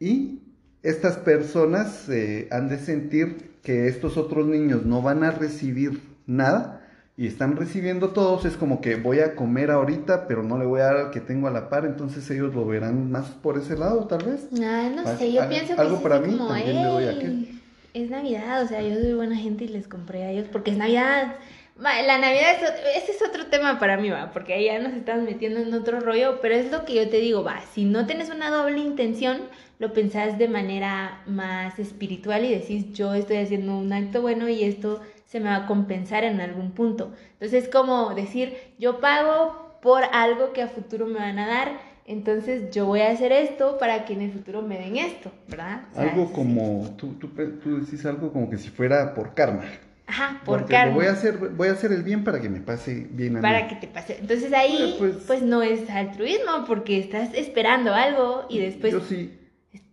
y 0.00 0.40
estas 0.82 1.18
personas 1.18 2.08
eh, 2.08 2.48
han 2.50 2.70
de 2.70 2.78
sentir 2.78 3.58
que 3.62 3.88
estos 3.88 4.16
otros 4.16 4.46
niños 4.46 4.86
no 4.86 5.02
van 5.02 5.22
a 5.22 5.32
recibir 5.32 6.00
nada 6.26 6.80
y 7.18 7.26
están 7.26 7.56
recibiendo 7.56 8.08
todos, 8.08 8.46
es 8.46 8.56
como 8.56 8.80
que 8.80 8.96
voy 8.96 9.20
a 9.20 9.36
comer 9.36 9.70
ahorita, 9.70 10.26
pero 10.26 10.42
no 10.42 10.56
le 10.56 10.64
voy 10.64 10.80
a 10.80 10.84
dar 10.84 10.96
al 10.96 11.10
que 11.10 11.20
tengo 11.20 11.46
a 11.46 11.50
la 11.50 11.68
par, 11.68 11.84
entonces 11.84 12.28
ellos 12.30 12.54
lo 12.54 12.66
verán 12.66 13.10
más 13.10 13.26
por 13.26 13.58
ese 13.58 13.76
lado, 13.76 14.06
tal 14.06 14.24
vez. 14.24 14.50
No 14.50 15.16
sé, 15.18 15.30
yo 15.30 15.46
pienso 15.46 15.74
que 15.74 15.80
algo 15.82 15.96
es 15.96 16.02
para 16.02 16.20
mí, 16.20 16.38
como, 16.38 16.48
también 16.48 16.74
le 16.74 16.84
doy 16.84 17.04
a 17.04 17.10
"Ey, 17.10 17.60
es 17.92 18.08
Navidad, 18.08 18.62
o 18.62 18.66
sea, 18.66 18.80
yo 18.80 18.94
soy 18.94 19.12
buena 19.12 19.36
gente 19.36 19.64
y 19.64 19.68
les 19.68 19.86
compré 19.86 20.24
a 20.24 20.30
ellos 20.30 20.46
porque 20.50 20.70
es 20.70 20.78
Navidad. 20.78 21.36
La 21.82 22.18
Navidad, 22.18 22.62
es, 22.62 23.02
ese 23.02 23.12
es 23.12 23.28
otro 23.28 23.46
tema 23.46 23.80
para 23.80 23.96
mí, 23.96 24.08
va, 24.08 24.30
porque 24.30 24.54
ahí 24.54 24.66
ya 24.66 24.78
nos 24.78 24.92
estamos 24.92 25.24
metiendo 25.24 25.58
en 25.60 25.74
otro 25.74 25.98
rollo, 25.98 26.38
pero 26.40 26.54
es 26.54 26.70
lo 26.70 26.84
que 26.84 26.94
yo 26.94 27.08
te 27.10 27.16
digo, 27.18 27.42
va, 27.42 27.60
si 27.72 27.84
no 27.84 28.06
tienes 28.06 28.30
una 28.30 28.50
doble 28.50 28.78
intención, 28.78 29.42
lo 29.80 29.92
pensás 29.92 30.38
de 30.38 30.46
manera 30.46 31.22
más 31.26 31.80
espiritual 31.80 32.44
y 32.44 32.54
decís, 32.54 32.92
yo 32.92 33.14
estoy 33.14 33.38
haciendo 33.38 33.76
un 33.76 33.92
acto 33.92 34.22
bueno 34.22 34.48
y 34.48 34.62
esto 34.62 35.00
se 35.26 35.40
me 35.40 35.46
va 35.46 35.56
a 35.56 35.66
compensar 35.66 36.22
en 36.22 36.40
algún 36.40 36.70
punto. 36.70 37.12
Entonces 37.32 37.64
es 37.64 37.68
como 37.68 38.14
decir, 38.14 38.56
yo 38.78 39.00
pago 39.00 39.78
por 39.82 40.04
algo 40.12 40.52
que 40.52 40.62
a 40.62 40.68
futuro 40.68 41.06
me 41.06 41.18
van 41.18 41.40
a 41.40 41.48
dar, 41.48 41.72
entonces 42.06 42.70
yo 42.70 42.86
voy 42.86 43.00
a 43.00 43.10
hacer 43.10 43.32
esto 43.32 43.78
para 43.78 44.04
que 44.04 44.12
en 44.12 44.22
el 44.22 44.32
futuro 44.32 44.62
me 44.62 44.78
den 44.78 44.98
esto, 44.98 45.32
¿verdad? 45.48 45.82
O 45.90 45.94
sea, 45.96 46.10
Algo 46.10 46.32
como, 46.32 46.94
tú, 46.96 47.14
tú, 47.14 47.28
tú 47.28 47.80
decís 47.80 48.06
algo 48.06 48.32
como 48.32 48.48
que 48.48 48.58
si 48.58 48.68
fuera 48.68 49.14
por 49.14 49.34
karma. 49.34 49.64
Ajá, 50.12 50.42
por 50.44 50.58
Porque 50.60 50.74
karma. 50.74 50.94
voy 50.94 51.06
a 51.06 51.12
hacer, 51.12 51.38
voy 51.38 51.68
a 51.68 51.72
hacer 51.72 51.90
el 51.90 52.02
bien 52.02 52.22
para 52.22 52.38
que 52.40 52.50
me 52.50 52.60
pase 52.60 53.06
bien 53.12 53.36
a 53.36 53.38
mí. 53.38 53.42
Para 53.42 53.66
que 53.66 53.76
te 53.76 53.86
pase. 53.88 54.18
Entonces 54.20 54.52
ahí, 54.52 54.96
pues, 54.98 55.14
pues- 55.26 55.40
no 55.42 55.62
es 55.62 55.88
altruismo, 55.88 56.66
porque 56.66 56.98
estás 56.98 57.30
esperando 57.34 57.94
algo 57.94 58.44
y 58.50 58.58
después 58.58 58.92
Yo 58.92 59.00
sí, 59.00 59.38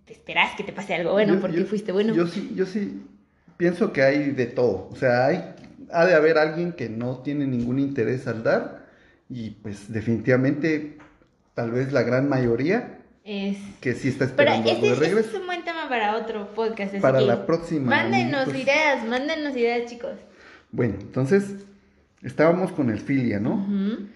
te 0.06 0.12
esperas 0.14 0.56
que 0.58 0.64
te 0.64 0.74
pase 0.74 0.94
algo 0.94 1.14
bueno 1.14 1.36
yo- 1.36 1.40
porque 1.40 1.60
yo- 1.60 1.66
fuiste 1.66 1.94
bueno. 1.94 2.14
Yo 2.14 2.28
sí, 2.28 2.52
yo 2.54 2.66
sí 2.66 3.02
pienso 3.56 3.94
que 3.94 4.02
hay 4.04 4.32
de 4.32 4.46
todo. 4.48 4.90
O 4.92 4.96
sea, 4.98 5.28
hay, 5.28 5.56
ha 5.92 6.06
de 6.06 6.14
haber 6.16 6.38
alguien 6.38 6.74
que 6.74 6.90
no 6.90 7.20
tiene 7.20 7.48
ningún 7.48 7.80
interés 7.80 8.28
al 8.28 8.44
dar 8.44 8.86
y 9.30 9.52
pues 9.52 9.92
definitivamente 9.92 10.98
tal 11.54 11.72
vez 11.72 11.94
la 11.94 12.04
gran 12.04 12.28
mayoría 12.28 12.99
Es... 13.32 13.58
que 13.80 13.94
sí 13.94 14.08
está 14.08 14.26
Pero 14.36 14.52
esperando 14.54 14.82
de 14.82 14.92
ese 14.94 15.00
regreso. 15.00 15.30
es 15.30 15.36
un 15.36 15.46
buen 15.46 15.64
tema 15.64 15.88
para 15.88 16.16
otro 16.18 16.48
podcast. 16.56 16.94
así 16.94 17.00
Para 17.02 17.20
que 17.20 17.26
la 17.26 17.46
próxima, 17.46 17.86
Mándenos 17.92 18.44
amiguitos. 18.48 18.64
ideas, 18.74 19.08
mándenos 19.08 19.56
ideas, 19.56 19.88
chicos. 19.90 20.14
Bueno, 20.72 20.96
entonces 21.00 21.54
estábamos 22.24 22.72
con 22.72 22.90
el 22.90 23.00
filia, 23.00 23.40
¿no? 23.40 23.68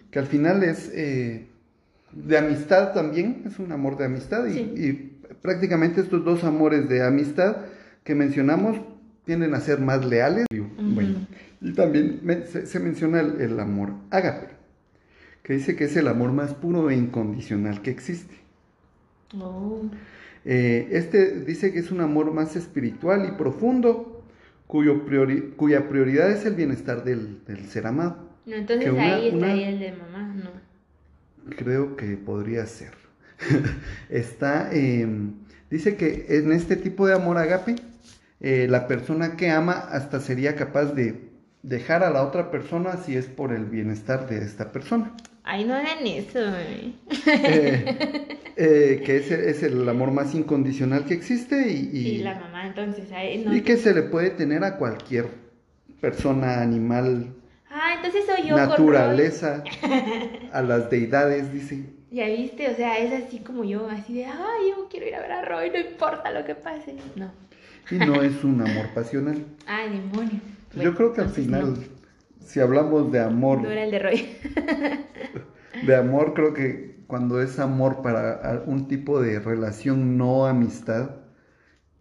Que 0.09 0.17
al 0.19 0.25
final 0.25 0.63
es 0.63 0.89
eh, 0.95 1.45
de 2.11 2.37
amistad 2.39 2.93
también, 2.93 3.43
es 3.45 3.59
un 3.59 3.71
amor 3.71 3.97
de 3.97 4.05
amistad 4.05 4.45
y, 4.47 4.53
Sí. 4.53 4.73
y 4.75 4.93
prácticamente 5.41 6.01
estos 6.01 6.25
dos 6.25 6.43
amores 6.43 6.89
de 6.89 7.03
amistad 7.05 7.57
que 8.03 8.15
mencionamos 8.15 8.77
tienden 9.25 9.53
a 9.53 9.59
ser 9.61 9.79
más 9.79 10.03
leales. 10.05 10.45
Bueno, 10.79 11.27
y 11.61 11.71
también 11.73 12.19
se, 12.51 12.65
se 12.65 12.79
menciona 12.79 13.21
el, 13.21 13.39
el 13.41 13.59
amor 13.59 13.91
ágape, 14.09 14.47
que 15.43 15.53
dice 15.53 15.75
que 15.75 15.85
es 15.85 15.95
el 15.95 16.07
amor 16.07 16.31
más 16.31 16.53
puro 16.55 16.89
e 16.89 16.95
incondicional 16.95 17.81
que 17.83 17.91
existe. 17.91 18.41
Oh. 19.39 19.81
Eh, 20.45 20.89
este 20.91 21.39
dice 21.41 21.71
que 21.71 21.79
es 21.79 21.91
un 21.91 22.01
amor 22.01 22.31
más 22.33 22.55
espiritual 22.55 23.25
y 23.27 23.37
profundo, 23.37 24.23
cuyo 24.67 25.05
priori- 25.05 25.55
cuya 25.55 25.87
prioridad 25.87 26.29
es 26.31 26.45
el 26.45 26.55
bienestar 26.55 27.03
del, 27.03 27.43
del 27.45 27.65
ser 27.67 27.87
amado. 27.87 28.29
No, 28.45 28.55
entonces 28.55 28.91
una- 28.91 29.15
ahí 29.15 29.29
una- 29.29 29.47
estaría 29.47 29.69
el 29.69 29.79
de 29.79 29.91
mamá, 29.93 30.33
no. 30.35 30.51
Creo 31.55 31.95
que 31.95 32.17
podría 32.17 32.65
ser. 32.65 32.91
Está, 34.09 34.69
eh, 34.73 35.07
dice 35.69 35.95
que 35.95 36.25
en 36.29 36.51
este 36.51 36.75
tipo 36.75 37.07
de 37.07 37.13
amor 37.15 37.37
agape, 37.37 37.75
eh, 38.41 38.67
la 38.69 38.87
persona 38.87 39.35
que 39.37 39.49
ama 39.49 39.73
hasta 39.73 40.19
sería 40.19 40.55
capaz 40.55 40.93
de 40.93 41.29
dejar 41.61 42.03
a 42.03 42.09
la 42.09 42.23
otra 42.23 42.51
persona 42.51 42.97
si 42.97 43.15
es 43.15 43.27
por 43.27 43.53
el 43.53 43.65
bienestar 43.65 44.27
de 44.27 44.39
esta 44.39 44.71
persona. 44.73 45.13
Ay, 45.43 45.65
no 45.65 45.73
hagan 45.75 46.05
eso. 46.07 46.39
eh. 46.39 46.93
Eh, 48.55 49.01
que 49.05 49.17
es, 49.17 49.31
es 49.31 49.63
el 49.63 49.87
amor 49.89 50.11
más 50.11 50.33
incondicional 50.35 51.05
que 51.05 51.13
existe 51.15 51.69
y, 51.71 51.89
y- 51.97 52.17
la 52.19 52.39
mamá, 52.39 52.67
entonces 52.67 53.11
ahí 53.11 53.43
no. 53.43 53.55
y 53.55 53.61
que 53.61 53.77
se 53.77 53.93
le 53.93 54.03
puede 54.03 54.29
tener 54.29 54.63
a 54.63 54.77
cualquier 54.77 55.27
persona, 55.99 56.61
animal, 56.61 57.33
Ah, 57.75 57.95
entonces 57.95 58.25
soy 58.27 58.47
yo 58.49 58.55
naturaleza, 58.55 59.63
a 60.51 60.61
las 60.61 60.89
deidades, 60.91 61.51
dice. 61.51 61.83
Ya 62.11 62.27
viste, 62.27 62.69
o 62.69 62.75
sea, 62.75 62.99
es 62.99 63.25
así 63.25 63.39
como 63.39 63.63
yo, 63.63 63.89
así 63.89 64.13
de, 64.13 64.25
ay, 64.25 64.69
yo 64.69 64.87
quiero 64.89 65.07
ir 65.07 65.15
a 65.15 65.21
ver 65.21 65.31
a 65.31 65.41
Roy, 65.43 65.71
no 65.71 65.79
importa 65.79 66.29
lo 66.31 66.45
que 66.45 66.53
pase. 66.53 66.93
No. 67.15 67.31
Y 67.89 67.95
no 67.95 68.21
es 68.21 68.43
un 68.43 68.61
amor 68.61 68.89
pasional. 68.93 69.43
Ay, 69.65 69.89
demonio. 70.11 70.39
Yo 70.75 70.93
creo 70.93 71.13
que 71.13 71.21
al 71.21 71.29
final, 71.29 71.73
no. 71.73 72.45
si 72.45 72.59
hablamos 72.59 73.11
de 73.11 73.19
amor, 73.21 73.61
No 73.63 73.71
era 73.71 73.83
el 73.85 73.89
de 73.91 73.99
Roy. 73.99 74.27
de 75.85 75.95
amor, 75.95 76.33
creo 76.33 76.53
que 76.53 77.03
cuando 77.07 77.41
es 77.41 77.59
amor 77.59 78.01
para 78.01 78.63
un 78.65 78.87
tipo 78.87 79.21
de 79.21 79.39
relación 79.39 80.17
no 80.17 80.45
amistad, 80.45 81.11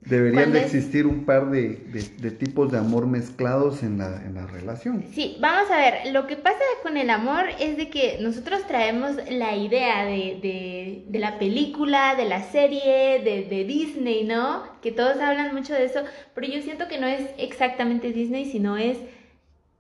deberían 0.00 0.52
de 0.52 0.60
es- 0.60 0.66
existir 0.66 1.06
un 1.06 1.24
par 1.24 1.50
de, 1.50 1.76
de- 1.92 2.02
de 2.18 2.30
tipos 2.32 2.72
de 2.72 2.78
amor 2.78 3.06
mezclados 3.06 3.82
en 3.82 3.98
la, 3.98 4.22
en 4.24 4.34
la 4.34 4.46
relación. 4.46 5.04
Sí, 5.12 5.36
vamos 5.40 5.70
a 5.70 5.76
ver, 5.78 6.12
lo 6.12 6.26
que 6.26 6.36
pasa 6.36 6.58
con 6.82 6.96
el 6.96 7.10
amor 7.10 7.44
es 7.60 7.76
de 7.76 7.88
que 7.88 8.18
nosotros 8.20 8.66
traemos 8.66 9.12
la 9.30 9.56
idea 9.56 10.04
de, 10.04 11.04
de- 11.08 11.18
la 11.18 11.38
película, 11.38 12.14
de 12.16 12.24
la 12.24 12.42
serie, 12.42 13.20
de, 13.22 13.44
de 13.48 13.64
Disney, 13.64 14.24
¿no? 14.24 14.62
Que 14.80 14.90
todos 14.92 15.18
hablan 15.20 15.54
mucho 15.54 15.74
de 15.74 15.84
eso, 15.84 16.00
pero 16.34 16.46
yo 16.48 16.62
siento 16.62 16.88
que 16.88 16.98
no 16.98 17.06
es 17.06 17.22
exactamente 17.38 18.12
Disney, 18.12 18.44
sino 18.50 18.76
es, 18.76 18.98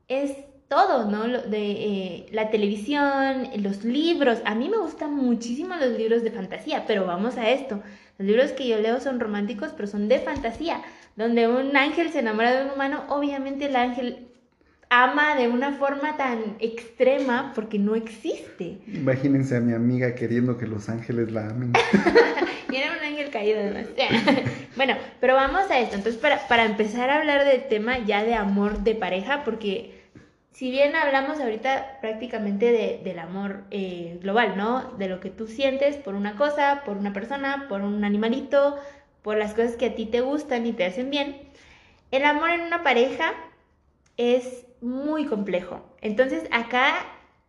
es 0.08 0.36
todo, 0.72 1.04
¿no? 1.04 1.28
De 1.28 1.70
eh, 1.70 2.26
la 2.32 2.48
televisión, 2.48 3.50
los 3.58 3.84
libros. 3.84 4.38
A 4.46 4.54
mí 4.54 4.70
me 4.70 4.78
gustan 4.78 5.14
muchísimo 5.14 5.76
los 5.76 5.98
libros 5.98 6.22
de 6.22 6.30
fantasía, 6.30 6.84
pero 6.86 7.04
vamos 7.04 7.36
a 7.36 7.50
esto. 7.50 7.82
Los 8.16 8.26
libros 8.26 8.52
que 8.52 8.66
yo 8.66 8.78
leo 8.78 8.98
son 8.98 9.20
románticos, 9.20 9.72
pero 9.76 9.86
son 9.86 10.08
de 10.08 10.18
fantasía, 10.20 10.80
donde 11.14 11.46
un 11.46 11.76
ángel 11.76 12.10
se 12.10 12.20
enamora 12.20 12.54
de 12.54 12.64
un 12.64 12.70
humano, 12.70 13.04
obviamente 13.10 13.66
el 13.66 13.76
ángel 13.76 14.28
ama 14.88 15.36
de 15.36 15.48
una 15.48 15.72
forma 15.72 16.16
tan 16.16 16.56
extrema 16.58 17.52
porque 17.54 17.78
no 17.78 17.94
existe. 17.94 18.78
Imagínense 18.86 19.56
a 19.56 19.60
mi 19.60 19.74
amiga 19.74 20.14
queriendo 20.14 20.56
que 20.56 20.66
los 20.66 20.88
ángeles 20.88 21.32
la 21.32 21.48
amen. 21.48 21.72
Y 22.72 22.76
era 22.76 22.92
un 22.92 23.04
ángel 23.04 23.28
caído 23.28 23.60
además. 23.60 23.84
bueno, 24.76 24.94
pero 25.20 25.34
vamos 25.34 25.70
a 25.70 25.78
esto. 25.78 25.96
Entonces, 25.96 26.18
para, 26.18 26.48
para 26.48 26.64
empezar 26.64 27.10
a 27.10 27.18
hablar 27.18 27.44
del 27.44 27.68
tema 27.68 27.98
ya 27.98 28.24
de 28.24 28.34
amor 28.34 28.78
de 28.78 28.94
pareja, 28.94 29.44
porque 29.44 30.01
si 30.52 30.70
bien 30.70 30.94
hablamos 30.96 31.40
ahorita 31.40 31.98
prácticamente 32.00 32.72
de- 32.72 33.00
del 33.02 33.18
amor 33.18 33.64
eh, 33.70 34.18
global, 34.20 34.56
¿no? 34.56 34.92
De 34.98 35.08
lo 35.08 35.18
que 35.20 35.30
tú 35.30 35.46
sientes 35.46 35.96
por 35.96 36.14
una 36.14 36.36
cosa, 36.36 36.82
por 36.84 36.96
una 36.96 37.12
persona, 37.12 37.66
por 37.68 37.80
un 37.82 38.04
animalito, 38.04 38.76
por 39.22 39.36
las 39.38 39.54
cosas 39.54 39.76
que 39.76 39.86
a 39.86 39.94
ti 39.94 40.06
te 40.06 40.20
gustan 40.20 40.66
y 40.66 40.72
te 40.72 40.84
hacen 40.84 41.10
bien. 41.10 41.36
El 42.10 42.24
amor 42.24 42.50
en 42.50 42.60
una 42.62 42.82
pareja 42.82 43.32
es 44.16 44.66
muy 44.82 45.26
complejo. 45.26 45.80
Entonces, 46.02 46.44
acá 46.50 46.94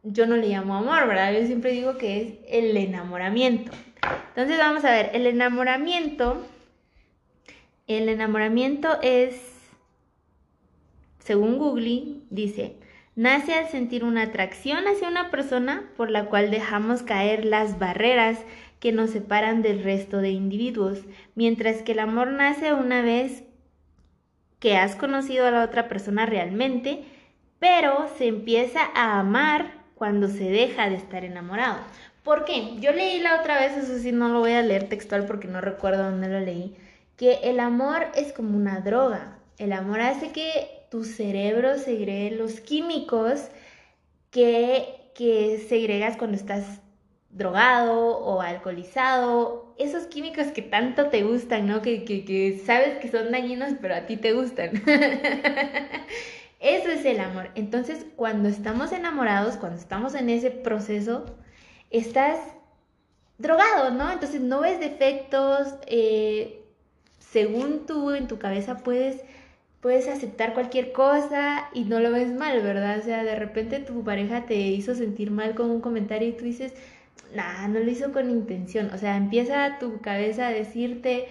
yo 0.04 0.26
no 0.26 0.38
le 0.38 0.48
llamo 0.48 0.76
amor, 0.76 1.08
¿verdad? 1.08 1.34
Yo 1.34 1.46
siempre 1.46 1.72
digo 1.72 1.98
que 1.98 2.22
es 2.22 2.34
el 2.48 2.76
enamoramiento. 2.78 3.72
Entonces 4.30 4.58
vamos 4.58 4.86
a 4.86 4.92
ver, 4.92 5.12
el 5.14 5.28
enamoramiento, 5.28 6.46
el 7.88 8.08
enamoramiento 8.10 9.00
es, 9.02 9.36
según 11.20 11.58
Google, 11.58 12.20
dice, 12.30 12.76
nace 13.16 13.54
al 13.54 13.68
sentir 13.68 14.04
una 14.04 14.24
atracción 14.24 14.88
hacia 14.88 15.08
una 15.08 15.30
persona 15.30 15.84
por 15.96 16.10
la 16.10 16.26
cual 16.26 16.52
dejamos 16.52 17.04
caer 17.04 17.46
las 17.46 17.80
barreras 17.80 18.40
que 18.80 18.92
nos 18.92 19.12
separan 19.12 19.62
del 19.62 19.84
resto 19.84 20.18
de 20.18 20.32
individuos, 20.32 21.00
mientras 21.36 21.82
que 21.84 21.94
el 21.94 22.00
amor 22.00 22.32
nace 22.32 22.74
una 22.74 23.02
vez 23.02 23.44
que 24.60 24.78
has 24.78 24.96
conocido 24.96 25.46
a 25.46 25.52
la 25.52 25.64
otra 25.64 25.88
persona 25.88 26.26
realmente, 26.26 27.04
pero 27.60 28.10
se 28.18 28.28
empieza 28.28 28.82
a 28.96 29.20
amar 29.20 29.84
cuando 29.96 30.28
se 30.28 30.50
deja 30.50 30.90
de 30.90 30.96
estar 30.96 31.24
enamorado. 31.24 31.78
¿Por 32.24 32.46
qué? 32.46 32.76
Yo 32.80 32.92
leí 32.92 33.20
la 33.20 33.40
otra 33.40 33.60
vez, 33.60 33.78
eso 33.78 33.98
sí, 34.00 34.12
no 34.12 34.30
lo 34.30 34.40
voy 34.40 34.54
a 34.54 34.62
leer 34.62 34.88
textual 34.90 35.26
porque 35.26 35.48
no 35.48 35.62
recuerdo 35.62 36.04
dónde 36.04 36.30
lo 36.30 36.40
leí, 36.40 36.76
que 37.18 37.40
el 37.44 37.60
amor 37.60 38.08
es 38.16 38.34
como 38.34 38.58
una 38.58 38.80
droga. 38.80 39.38
El 39.58 39.74
amor 39.74 40.02
hace 40.02 40.32
que 40.32 40.83
tu 40.94 41.04
cerebro 41.04 41.80
segregue 41.80 42.36
los 42.36 42.60
químicos 42.60 43.48
que, 44.30 45.10
que 45.16 45.58
segregas 45.68 46.18
cuando 46.18 46.38
estás 46.38 46.82
drogado 47.32 48.20
o 48.20 48.42
alcoholizado, 48.42 49.74
esos 49.80 50.04
químicos 50.04 50.50
que 50.50 50.62
tanto 50.62 51.08
te 51.08 51.24
gustan, 51.24 51.66
¿no? 51.66 51.82
Que, 51.82 52.06
que, 52.06 52.24
que 52.26 52.62
sabes 52.64 53.00
que 53.00 53.10
son 53.10 53.32
dañinos, 53.32 53.74
pero 53.82 53.96
a 53.96 54.06
ti 54.06 54.18
te 54.18 54.34
gustan. 54.34 54.84
Eso 56.60 56.90
es 56.90 57.04
el 57.06 57.22
amor. 57.22 57.50
Entonces, 57.56 58.06
cuando 58.16 58.48
estamos 58.48 58.92
enamorados, 58.92 59.58
cuando 59.58 59.80
estamos 59.80 60.14
en 60.14 60.30
ese 60.30 60.52
proceso, 60.52 61.26
estás 61.90 62.38
drogado, 63.40 63.90
¿no? 63.90 64.12
Entonces 64.12 64.42
no 64.42 64.60
ves 64.60 64.80
defectos, 64.80 65.74
eh, 65.88 66.64
según 67.18 67.88
tú 67.88 68.12
en 68.12 68.28
tu 68.28 68.38
cabeza 68.38 68.78
puedes, 68.84 69.24
puedes 69.84 70.08
aceptar 70.08 70.54
cualquier 70.54 70.94
cosa 70.94 71.68
y 71.74 71.84
no 71.84 72.00
lo 72.00 72.10
ves 72.10 72.34
mal, 72.34 72.62
¿verdad? 72.62 73.00
O 73.00 73.02
sea, 73.04 73.26
de 73.26 73.36
repente 73.36 73.80
tu 73.80 74.02
pareja 74.06 74.46
te 74.46 74.56
hizo 74.56 74.96
sentir 74.96 75.30
mal 75.30 75.56
con 75.56 75.70
un 75.70 75.82
comentario 75.82 76.30
y 76.30 76.32
tú 76.32 76.46
dices, 76.46 76.74
nah, 77.36 77.68
no 77.68 77.80
lo 77.82 77.92
hizo 77.92 78.14
con 78.14 78.30
intención. 78.30 78.92
O 78.94 78.98
sea, 78.98 79.18
empieza 79.18 79.80
tu 79.80 80.00
cabeza 80.00 80.48
a 80.48 80.52
decirte 80.52 81.28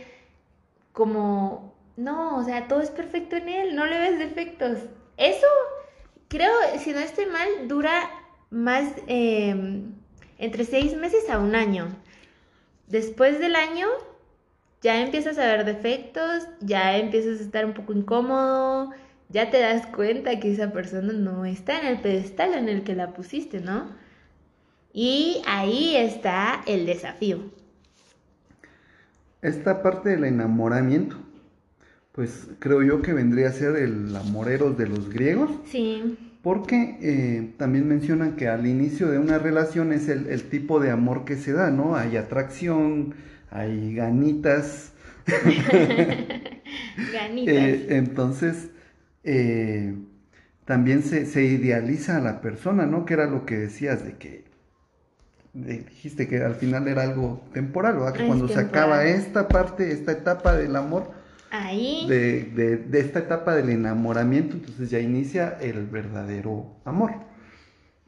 como, 0.92 1.74
no, 1.96 2.36
o 2.36 2.44
sea, 2.44 2.68
todo 2.68 2.82
es 2.82 2.90
perfecto 2.90 3.36
en 3.36 3.48
él, 3.48 3.74
no 3.74 3.86
le 3.86 3.98
ves 3.98 4.18
defectos. 4.18 4.80
Eso, 5.16 5.46
creo, 6.28 6.52
si 6.78 6.92
no 6.92 6.98
estoy 6.98 7.24
mal, 7.24 7.48
dura 7.68 8.10
más 8.50 8.92
em, 9.06 9.94
entre 10.36 10.66
seis 10.66 10.94
meses 10.94 11.30
a 11.30 11.38
un 11.38 11.54
año. 11.54 11.88
Después 12.86 13.40
del 13.40 13.56
año, 13.56 13.88
ya 14.82 15.00
empiezas 15.00 15.38
a 15.38 15.46
ver 15.46 15.64
defectos, 15.64 16.46
ya 16.60 16.96
empiezas 16.98 17.40
a 17.40 17.42
estar 17.42 17.64
un 17.64 17.72
poco 17.72 17.92
incómodo, 17.92 18.90
ya 19.28 19.50
te 19.50 19.60
das 19.60 19.86
cuenta 19.86 20.38
que 20.40 20.52
esa 20.52 20.72
persona 20.72 21.12
no 21.12 21.44
está 21.44 21.80
en 21.80 21.86
el 21.86 22.00
pedestal 22.00 22.54
en 22.54 22.68
el 22.68 22.82
que 22.82 22.94
la 22.94 23.14
pusiste, 23.14 23.60
¿no? 23.60 23.88
Y 24.92 25.40
ahí 25.46 25.96
está 25.96 26.62
el 26.66 26.84
desafío. 26.84 27.38
Esta 29.40 29.82
parte 29.82 30.10
del 30.10 30.24
enamoramiento, 30.24 31.16
pues 32.12 32.48
creo 32.58 32.82
yo 32.82 33.00
que 33.00 33.12
vendría 33.12 33.48
a 33.48 33.52
ser 33.52 33.76
el 33.76 34.14
amoreros 34.14 34.76
de 34.76 34.88
los 34.88 35.08
griegos. 35.08 35.50
Sí. 35.64 36.18
Porque 36.42 36.98
eh, 37.00 37.52
también 37.56 37.88
mencionan 37.88 38.36
que 38.36 38.48
al 38.48 38.66
inicio 38.66 39.08
de 39.08 39.18
una 39.18 39.38
relación 39.38 39.92
es 39.92 40.08
el, 40.08 40.42
tipo 40.50 40.80
de 40.80 40.90
amor 40.90 41.24
que 41.24 41.36
se 41.36 41.52
da, 41.52 41.70
¿no? 41.70 41.96
Hay 41.96 42.16
atracción, 42.16 43.14
hay 43.52 43.94
ganitas. 43.94 44.92
ganitas. 47.12 47.54
Eh, 47.54 47.86
entonces, 47.90 48.70
eh, 49.24 49.94
también 50.64 51.02
se, 51.02 51.26
se, 51.26 51.44
idealiza 51.44 52.16
a 52.16 52.20
la 52.20 52.40
persona, 52.40 52.86
¿no? 52.86 53.04
Que 53.04 53.14
era 53.14 53.26
lo 53.26 53.46
que 53.46 53.56
decías 53.56 54.04
de 54.04 54.16
que 54.16 54.44
dijiste 55.54 56.28
que 56.28 56.42
al 56.42 56.54
final 56.54 56.88
era 56.88 57.02
algo 57.02 57.44
temporal, 57.52 57.96
¿verdad? 57.96 58.14
Que 58.14 58.26
cuando 58.26 58.48
se 58.48 58.58
acaba 58.58 59.04
esta 59.04 59.48
parte, 59.48 59.92
esta 59.92 60.12
etapa 60.12 60.56
del 60.56 60.76
amor, 60.76 61.10
Ahí. 61.54 62.06
De, 62.08 62.78
de, 62.78 62.98
esta 62.98 63.18
etapa 63.18 63.54
del 63.54 63.68
enamoramiento, 63.68 64.56
entonces 64.56 64.88
ya 64.88 65.00
inicia 65.00 65.58
el 65.60 65.86
verdadero 65.86 66.76
amor. 66.86 67.12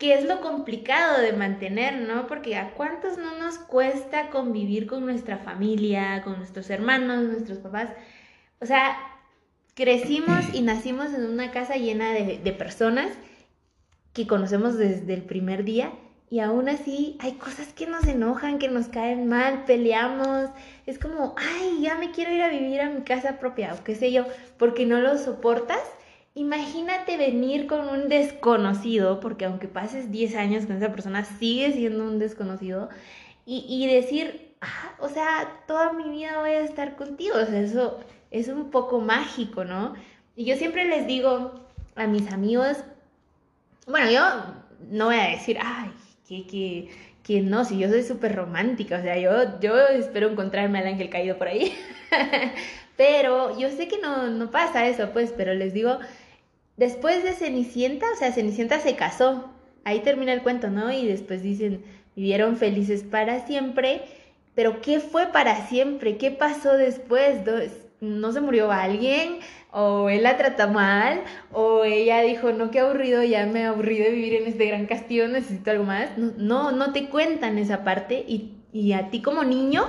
Que 0.05 0.13
es 0.13 0.25
lo 0.27 0.43
complicado 0.43 1.23
de 1.23 1.33
mantener, 1.33 2.03
¿no? 2.03 2.27
Porque 2.27 2.57
a 2.57 2.75
cuántos 2.75 3.17
no 3.17 3.39
nos 3.39 3.57
cuesta 3.57 4.29
convivir 4.29 4.87
con 4.87 5.07
nuestra 5.07 5.39
familia, 5.39 6.21
con 6.23 6.37
nuestros 6.37 6.69
hermanos, 6.69 7.25
nuestros 7.25 7.57
papás. 7.57 7.89
O 8.61 8.67
sea, 8.67 8.99
crecimos 9.73 10.45
y 10.53 10.61
nacimos 10.61 11.15
en 11.15 11.25
una 11.25 11.53
casa 11.53 11.77
llena 11.77 12.13
de, 12.13 12.39
de 12.39 12.53
personas 12.53 13.09
que 14.13 14.27
conocemos 14.27 14.77
desde 14.77 15.15
el 15.15 15.23
primer 15.23 15.65
día 15.65 15.91
y 16.29 16.41
aún 16.41 16.69
así 16.69 17.17
hay 17.21 17.33
cosas 17.33 17.73
que 17.73 17.87
nos 17.87 18.07
enojan, 18.07 18.59
que 18.59 18.69
nos 18.69 18.89
caen 18.89 19.27
mal, 19.27 19.65
peleamos. 19.65 20.51
Es 20.85 20.99
como, 20.99 21.35
ay, 21.39 21.81
ya 21.81 21.95
me 21.97 22.11
quiero 22.11 22.31
ir 22.31 22.43
a 22.43 22.51
vivir 22.51 22.83
a 22.83 22.91
mi 22.91 23.05
casa 23.05 23.39
propia 23.39 23.73
o 23.73 23.83
qué 23.85 23.95
sé 23.95 24.13
yo, 24.13 24.27
porque 24.59 24.85
no 24.85 25.01
lo 25.01 25.17
soportas. 25.17 25.81
Imagínate 26.35 27.17
venir 27.17 27.67
con 27.67 27.89
un 27.89 28.09
desconocido, 28.09 29.21
porque 29.21 29.45
aunque 29.45 29.69
pases 29.69 30.11
10 30.11 30.35
años 30.37 30.67
con 30.67 30.77
esa 30.77 30.91
persona, 30.91 31.25
sigue 31.25 31.73
siendo 31.73 32.05
un 32.05 32.19
desconocido, 32.19 32.89
y, 33.47 33.65
y 33.69 33.87
decir, 33.93 34.55
ah, 34.61 34.95
o 34.99 35.09
sea, 35.09 35.63
toda 35.67 35.93
mi 35.93 36.11
vida 36.11 36.39
voy 36.41 36.51
a 36.51 36.61
estar 36.61 36.97
contigo. 36.97 37.37
O 37.37 37.47
sea, 37.47 37.61
eso 37.61 38.01
es 38.31 38.49
un 38.49 38.71
poco 38.71 39.01
mágico, 39.01 39.65
¿no? 39.65 39.95
Y 40.37 40.45
yo 40.45 40.57
siempre 40.57 40.87
les 40.87 41.07
digo 41.07 41.65
a 41.95 42.07
mis 42.07 42.33
amigos, 42.33 42.79
bueno, 43.87 44.11
yo 44.11 44.23
no 44.91 45.07
voy 45.07 45.17
a 45.17 45.29
decir, 45.29 45.59
ay, 45.63 45.93
que, 46.27 46.89
que, 47.23 47.41
no, 47.43 47.65
si 47.65 47.79
yo 47.79 47.89
soy 47.89 48.03
súper 48.03 48.35
romántica, 48.35 48.99
o 48.99 49.03
sea, 49.03 49.19
yo, 49.19 49.61
yo 49.61 49.77
espero 49.89 50.29
encontrarme 50.31 50.79
al 50.81 50.89
ángel 50.89 51.11
caído 51.11 51.39
por 51.39 51.49
ahí. 51.49 51.73
pero 52.97 53.59
yo 53.59 53.69
sé 53.71 53.89
que 53.89 53.99
no, 53.99 54.29
no 54.29 54.51
pasa 54.51 54.87
eso, 54.89 55.11
pues, 55.13 55.33
pero 55.37 55.55
les 55.55 55.73
digo, 55.75 55.99
después 56.77 57.23
de 57.25 57.33
Cenicienta, 57.33 58.07
o 58.13 58.17
sea, 58.17 58.33
Cenicienta 58.33 58.81
se 58.81 58.97
casó, 58.97 59.51
ahí 59.85 60.01
termina 60.01 60.33
el 60.33 60.43
cuento, 60.43 60.71
¿no? 60.71 60.93
Y 60.93 61.07
después 61.07 61.43
dicen, 61.43 61.85
vivieron 62.17 62.57
felices 62.57 63.03
para 63.03 63.47
siempre, 63.47 64.03
pero 64.55 64.81
¿qué 64.81 65.01
fue 65.01 65.27
para 65.27 65.67
siempre? 65.67 66.17
¿Qué 66.17 66.31
pasó 66.31 66.77
después? 66.77 67.41
¿No 68.01 68.33
se 68.33 68.41
murió 68.41 68.71
alguien? 68.71 69.41
o 69.77 70.09
él 70.09 70.23
la 70.23 70.37
trata 70.37 70.69
mal, 70.69 71.25
o 71.51 71.83
ella 71.85 72.21
dijo, 72.21 72.53
no, 72.53 72.71
qué 72.71 72.79
aburrido, 72.79 73.25
ya 73.25 73.45
me 73.47 73.63
he 73.63 73.65
aburrido 73.65 74.05
de 74.05 74.13
vivir 74.13 74.35
en 74.35 74.47
este 74.47 74.67
gran 74.67 74.87
castillo, 74.87 75.27
necesito 75.27 75.73
algo 75.73 75.83
más. 75.83 76.17
No, 76.17 76.71
no, 76.71 76.93
te 76.93 77.09
cuentan 77.09 77.59
esa 77.59 77.83
parte 77.83 78.25
y, 78.29 78.53
y 78.73 78.93
a 78.93 79.11
ti 79.11 79.21
como 79.21 79.43
niño, 79.43 79.85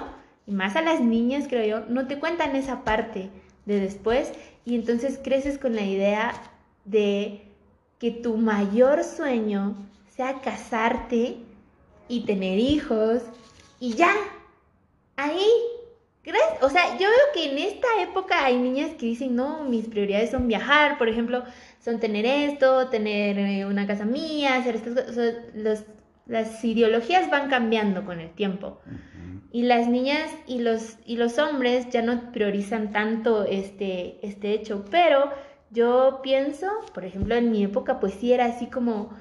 y 0.48 0.54
más 0.54 0.76
a 0.76 0.82
las 0.82 1.02
niñas 1.02 1.46
creo 1.48 1.66
yo, 1.66 1.86
no 1.88 2.08
te 2.08 2.18
cuentan 2.18 2.56
esa 2.56 2.84
parte 2.84 3.30
de 3.66 3.80
después 3.80 4.32
y 4.66 4.74
entonces 4.74 5.20
creces 5.24 5.60
con 5.60 5.76
la 5.76 5.84
idea 5.84 6.34
de 6.86 7.42
que 8.00 8.12
tu 8.12 8.38
mayor 8.38 9.04
sueño 9.04 9.76
sea 10.10 10.40
casarte 10.42 11.38
y 12.08 12.22
tener 12.22 12.60
hijos 12.60 13.24
y 13.80 13.94
ya, 13.94 14.14
ahí 15.18 15.48
o 16.62 16.70
sea, 16.70 16.98
yo 16.98 17.08
veo 17.08 17.34
que 17.34 17.52
en 17.52 17.58
esta 17.60 17.88
época 18.02 18.46
hay 18.46 18.58
niñas 18.58 18.92
que 18.98 19.06
dicen, 19.06 19.36
no, 19.36 19.64
mis 19.64 19.88
prioridades 19.88 20.32
son 20.32 20.48
viajar, 20.48 20.98
por 20.98 21.08
ejemplo, 21.08 21.44
son 21.80 22.00
tener 22.00 22.26
esto, 22.26 22.88
tener 22.88 23.38
eh, 23.38 23.66
una 23.66 23.86
casa 23.86 24.06
mía, 24.06 24.56
hacer 24.56 24.76
estas 24.76 25.06
cosas. 25.06 25.86
las 26.26 26.66
ideologías 26.66 27.30
van 27.30 27.50
cambiando 27.50 28.06
con 28.06 28.20
el 28.20 28.32
tiempo. 28.32 28.80
Y 29.52 29.64
las 29.64 29.88
niñas 29.88 30.32
y 30.48 30.60
los, 30.60 30.98
y 31.06 31.18
los 31.18 31.38
hombres 31.38 31.90
ya 31.92 32.02
no 32.02 32.32
priorizan 32.32 32.92
tanto 32.92 33.46
este, 33.46 34.18
este 34.26 34.54
hecho. 34.54 34.84
Pero 34.90 35.30
yo 35.76 36.22
pienso, 36.24 36.68
por 36.94 37.06
ejemplo, 37.06 37.36
en 37.36 37.52
mi 37.52 37.64
época, 37.64 38.00
pues 38.00 38.16
sí 38.16 38.34
era 38.34 38.46
así 38.46 38.68
como, 38.68 39.12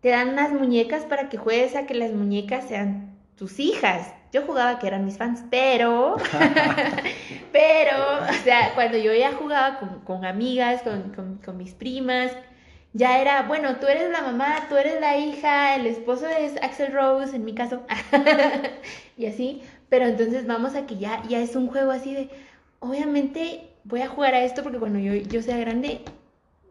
te 0.00 0.08
dan 0.08 0.30
unas 0.30 0.50
muñecas 0.50 1.04
para 1.04 1.28
que 1.28 1.36
juegues 1.36 1.76
a 1.76 1.86
que 1.86 1.94
las 1.94 2.12
muñecas 2.12 2.66
sean 2.66 3.16
tus 3.36 3.60
hijas. 3.60 4.12
Yo 4.32 4.42
jugaba 4.42 4.78
que 4.78 4.86
eran 4.86 5.04
mis 5.04 5.18
fans, 5.18 5.44
pero, 5.50 6.16
pero, 7.52 7.96
o 8.28 8.32
sea, 8.42 8.72
cuando 8.74 8.98
yo 8.98 9.12
ya 9.14 9.32
jugaba 9.32 9.78
con, 10.04 10.24
amigas, 10.24 10.82
con, 10.82 11.56
mis 11.56 11.74
primas, 11.74 12.32
ya 12.94 13.20
era, 13.20 13.42
bueno, 13.42 13.76
tú 13.76 13.86
eres 13.86 14.10
la 14.10 14.22
mamá, 14.22 14.66
tú 14.68 14.76
eres 14.76 15.00
la 15.00 15.18
hija, 15.18 15.76
el 15.76 15.86
esposo 15.86 16.26
es 16.26 16.56
Axel 16.62 16.92
Rose, 16.92 17.36
en 17.36 17.44
mi 17.44 17.54
caso, 17.54 17.82
y 19.16 19.26
así, 19.26 19.62
pero 19.88 20.06
entonces 20.06 20.46
vamos 20.46 20.74
a 20.74 20.86
que 20.86 20.96
ya, 20.96 21.22
ya 21.28 21.40
es 21.40 21.54
un 21.56 21.68
juego 21.68 21.90
así 21.90 22.14
de, 22.14 22.30
obviamente 22.80 23.73
voy 23.84 24.00
a 24.00 24.08
jugar 24.08 24.34
a 24.34 24.44
esto 24.44 24.62
porque 24.62 24.78
cuando 24.78 24.98
yo, 24.98 25.14
yo 25.14 25.42
sea 25.42 25.58
grande, 25.58 26.00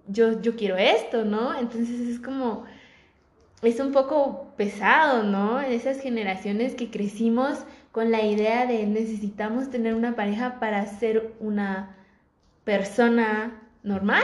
yo, 0.08 0.42
yo 0.42 0.56
quiero 0.56 0.78
esto, 0.78 1.24
¿no? 1.26 1.58
Entonces 1.58 2.00
es 2.02 2.20
como 2.20 2.66
es 3.62 3.80
un 3.80 3.92
poco 3.92 4.54
pesado, 4.58 5.24
¿no? 5.24 5.62
Esas 5.62 6.00
generaciones 6.00 6.76
que 6.76 6.92
crecimos 6.92 7.60
con 7.92 8.12
la 8.12 8.24
idea 8.24 8.66
de 8.66 8.86
necesitamos 8.86 9.70
tener 9.70 9.94
una 9.94 10.16
pareja 10.16 10.60
para 10.60 10.86
ser 10.86 11.34
una 11.40 11.96
persona 12.66 13.62
normal. 13.84 14.24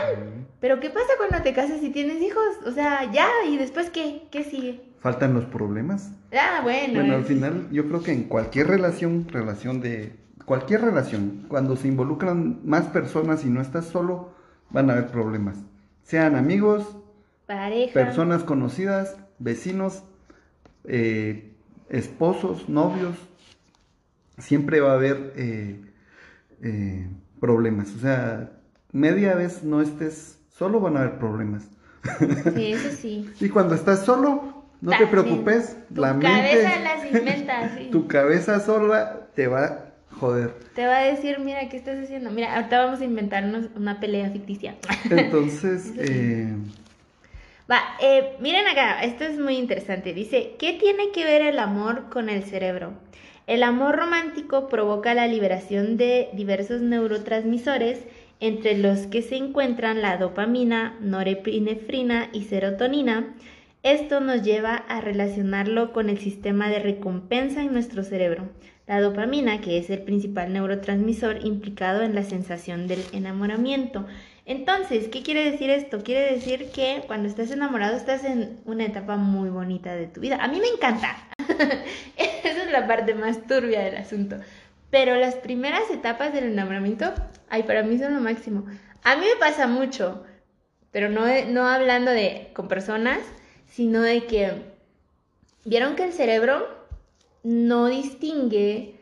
Pero 0.59 0.79
¿qué 0.79 0.89
pasa 0.89 1.07
cuando 1.17 1.41
te 1.41 1.53
casas 1.53 1.81
y 1.83 1.89
tienes 1.89 2.21
hijos? 2.21 2.57
O 2.65 2.71
sea, 2.71 3.11
ya, 3.11 3.29
¿y 3.47 3.57
después 3.57 3.89
qué? 3.89 4.23
¿Qué 4.31 4.43
sigue? 4.43 4.81
Faltan 4.99 5.33
los 5.33 5.45
problemas. 5.45 6.11
Ah, 6.33 6.59
bueno. 6.63 6.95
Bueno, 6.95 7.15
al 7.15 7.25
final 7.25 7.67
yo 7.71 7.87
creo 7.87 8.03
que 8.03 8.11
en 8.11 8.23
cualquier 8.23 8.67
relación, 8.67 9.27
relación 9.29 9.79
de 9.79 10.13
cualquier 10.49 10.81
relación, 10.81 11.45
cuando 11.47 11.75
se 11.75 11.87
involucran 11.87 12.61
más 12.65 12.85
personas 12.85 13.45
y 13.45 13.51
no 13.51 13.61
estás 13.61 13.85
solo, 13.85 14.31
van 14.71 14.89
a 14.89 14.93
haber 14.93 15.11
problemas. 15.11 15.57
Sean 16.01 16.35
amigos, 16.35 16.97
Pareja. 17.45 17.93
personas 17.93 18.43
conocidas, 18.43 19.15
vecinos, 19.37 20.01
eh, 20.85 21.53
esposos, 21.89 22.67
novios, 22.67 23.15
siempre 24.39 24.79
va 24.79 24.93
a 24.93 24.95
haber 24.95 25.33
eh, 25.35 25.81
eh, 26.63 27.07
problemas. 27.39 27.93
O 27.93 27.99
sea, 27.99 28.51
media 28.91 29.35
vez 29.35 29.63
no 29.63 29.83
estés 29.83 30.39
solo 30.49 30.79
van 30.79 30.97
a 30.97 31.01
haber 31.01 31.19
problemas. 31.19 31.67
Sí, 32.55 32.71
eso 32.73 32.89
sí. 32.99 33.29
Y 33.39 33.49
cuando 33.49 33.75
estás 33.75 34.03
solo, 34.03 34.65
no 34.81 34.97
te 34.97 35.05
preocupes, 35.05 35.77
Tu 35.93 36.01
la 36.01 36.15
mente, 36.15 36.25
cabeza 36.25 36.79
las 36.79 37.05
inventa, 37.05 37.77
sí. 37.77 37.89
tu 37.91 38.07
cabeza 38.07 38.59
sola 38.59 39.27
te 39.35 39.47
va 39.47 39.88
joder. 40.19 40.53
Te 40.75 40.85
va 40.85 40.97
a 40.97 41.03
decir, 41.03 41.39
mira, 41.39 41.67
¿qué 41.69 41.77
estás 41.77 41.97
haciendo? 42.03 42.29
Mira, 42.31 42.55
ahorita 42.55 42.85
vamos 42.85 43.01
a 43.01 43.05
inventarnos 43.05 43.67
una 43.75 43.99
pelea 43.99 44.29
ficticia. 44.29 44.75
Entonces, 45.09 45.93
eh, 45.97 46.53
Va, 47.69 47.83
eh, 48.01 48.35
miren 48.39 48.65
acá, 48.65 49.03
esto 49.03 49.23
es 49.25 49.37
muy 49.37 49.55
interesante. 49.55 50.11
Dice, 50.13 50.55
¿qué 50.57 50.73
tiene 50.73 51.11
que 51.11 51.23
ver 51.23 51.43
el 51.43 51.59
amor 51.59 52.09
con 52.09 52.27
el 52.27 52.43
cerebro? 52.43 52.93
El 53.45 53.61
amor 53.61 53.95
romántico 53.95 54.69
provoca 54.69 55.13
la 55.13 55.27
liberación 55.27 55.95
de 55.95 56.29
diversos 56.33 56.81
neurotransmisores, 56.81 57.99
entre 58.39 58.75
los 58.75 59.05
que 59.05 59.21
se 59.21 59.35
encuentran 59.35 60.01
la 60.01 60.17
dopamina, 60.17 60.97
norepinefrina 60.99 62.29
y 62.33 62.45
serotonina. 62.45 63.35
Esto 63.83 64.19
nos 64.19 64.41
lleva 64.41 64.75
a 64.75 64.99
relacionarlo 64.99 65.93
con 65.93 66.09
el 66.09 66.17
sistema 66.17 66.69
de 66.69 66.79
recompensa 66.79 67.61
en 67.61 67.71
nuestro 67.71 68.03
cerebro. 68.03 68.49
La 68.89 69.01
dopamina, 69.01 69.61
que 69.61 69.77
es 69.77 69.91
el 69.91 70.01
principal 70.01 70.51
neurotransmisor 70.51 71.45
implicado 71.45 72.01
en 72.01 72.15
la 72.15 72.23
sensación 72.23 72.87
del 72.87 73.03
enamoramiento. 73.13 74.07
Entonces, 74.47 75.09
¿qué 75.09 75.21
quiere 75.21 75.51
decir 75.51 75.69
esto? 75.69 76.01
Quiere 76.01 76.33
decir 76.33 76.71
que 76.71 77.03
cuando 77.05 77.29
estás 77.29 77.51
enamorado 77.51 77.95
estás 77.95 78.23
en 78.23 78.59
una 78.65 78.85
etapa 78.85 79.15
muy 79.15 79.51
bonita 79.51 79.93
de 79.93 80.07
tu 80.07 80.21
vida. 80.21 80.37
A 80.41 80.47
mí 80.47 80.59
me 80.59 80.69
encanta. 80.69 81.15
Esa 82.17 82.63
es 82.63 82.71
la 82.71 82.87
parte 82.87 83.13
más 83.13 83.45
turbia 83.45 83.81
del 83.81 83.95
asunto. 83.95 84.37
Pero 84.89 85.15
las 85.17 85.35
primeras 85.35 85.83
etapas 85.91 86.33
del 86.33 86.45
enamoramiento, 86.45 87.13
ay, 87.47 87.61
para 87.61 87.83
mí 87.83 87.99
son 87.99 88.15
lo 88.15 88.21
máximo. 88.21 88.65
A 89.03 89.17
mí 89.17 89.21
me 89.21 89.39
pasa 89.39 89.67
mucho, 89.67 90.23
pero 90.89 91.09
no, 91.09 91.27
no 91.49 91.67
hablando 91.67 92.09
de 92.09 92.49
con 92.55 92.67
personas, 92.67 93.19
sino 93.67 94.01
de 94.01 94.25
que 94.25 94.51
vieron 95.63 95.95
que 95.95 96.05
el 96.05 96.11
cerebro 96.11 96.78
no 97.43 97.87
distingue 97.87 98.99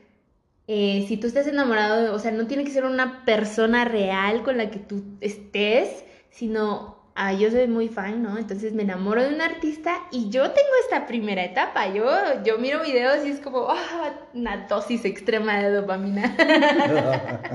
eh, 0.67 1.05
si 1.07 1.17
tú 1.17 1.27
estás 1.27 1.47
enamorado, 1.47 2.13
o 2.13 2.19
sea, 2.19 2.31
no 2.31 2.45
tiene 2.45 2.65
que 2.65 2.71
ser 2.71 2.85
una 2.85 3.23
persona 3.25 3.85
real 3.85 4.43
con 4.43 4.57
la 4.57 4.69
que 4.69 4.79
tú 4.79 5.03
estés, 5.21 6.03
sino, 6.29 6.96
ah, 7.17 7.33
yo 7.33 7.49
soy 7.51 7.67
muy 7.67 7.89
fan, 7.89 8.21
¿no? 8.23 8.37
Entonces 8.37 8.73
me 8.73 8.83
enamoro 8.83 9.23
de 9.23 9.33
un 9.33 9.41
artista 9.41 9.95
y 10.11 10.29
yo 10.29 10.43
tengo 10.51 10.69
esta 10.83 11.07
primera 11.07 11.43
etapa, 11.43 11.87
yo, 11.87 12.05
yo 12.45 12.57
miro 12.59 12.81
videos 12.83 13.25
y 13.25 13.31
es 13.31 13.39
como, 13.39 13.67
ah, 13.69 14.13
una 14.33 14.67
dosis 14.67 15.03
extrema 15.03 15.59
de 15.59 15.71
dopamina. 15.71 16.35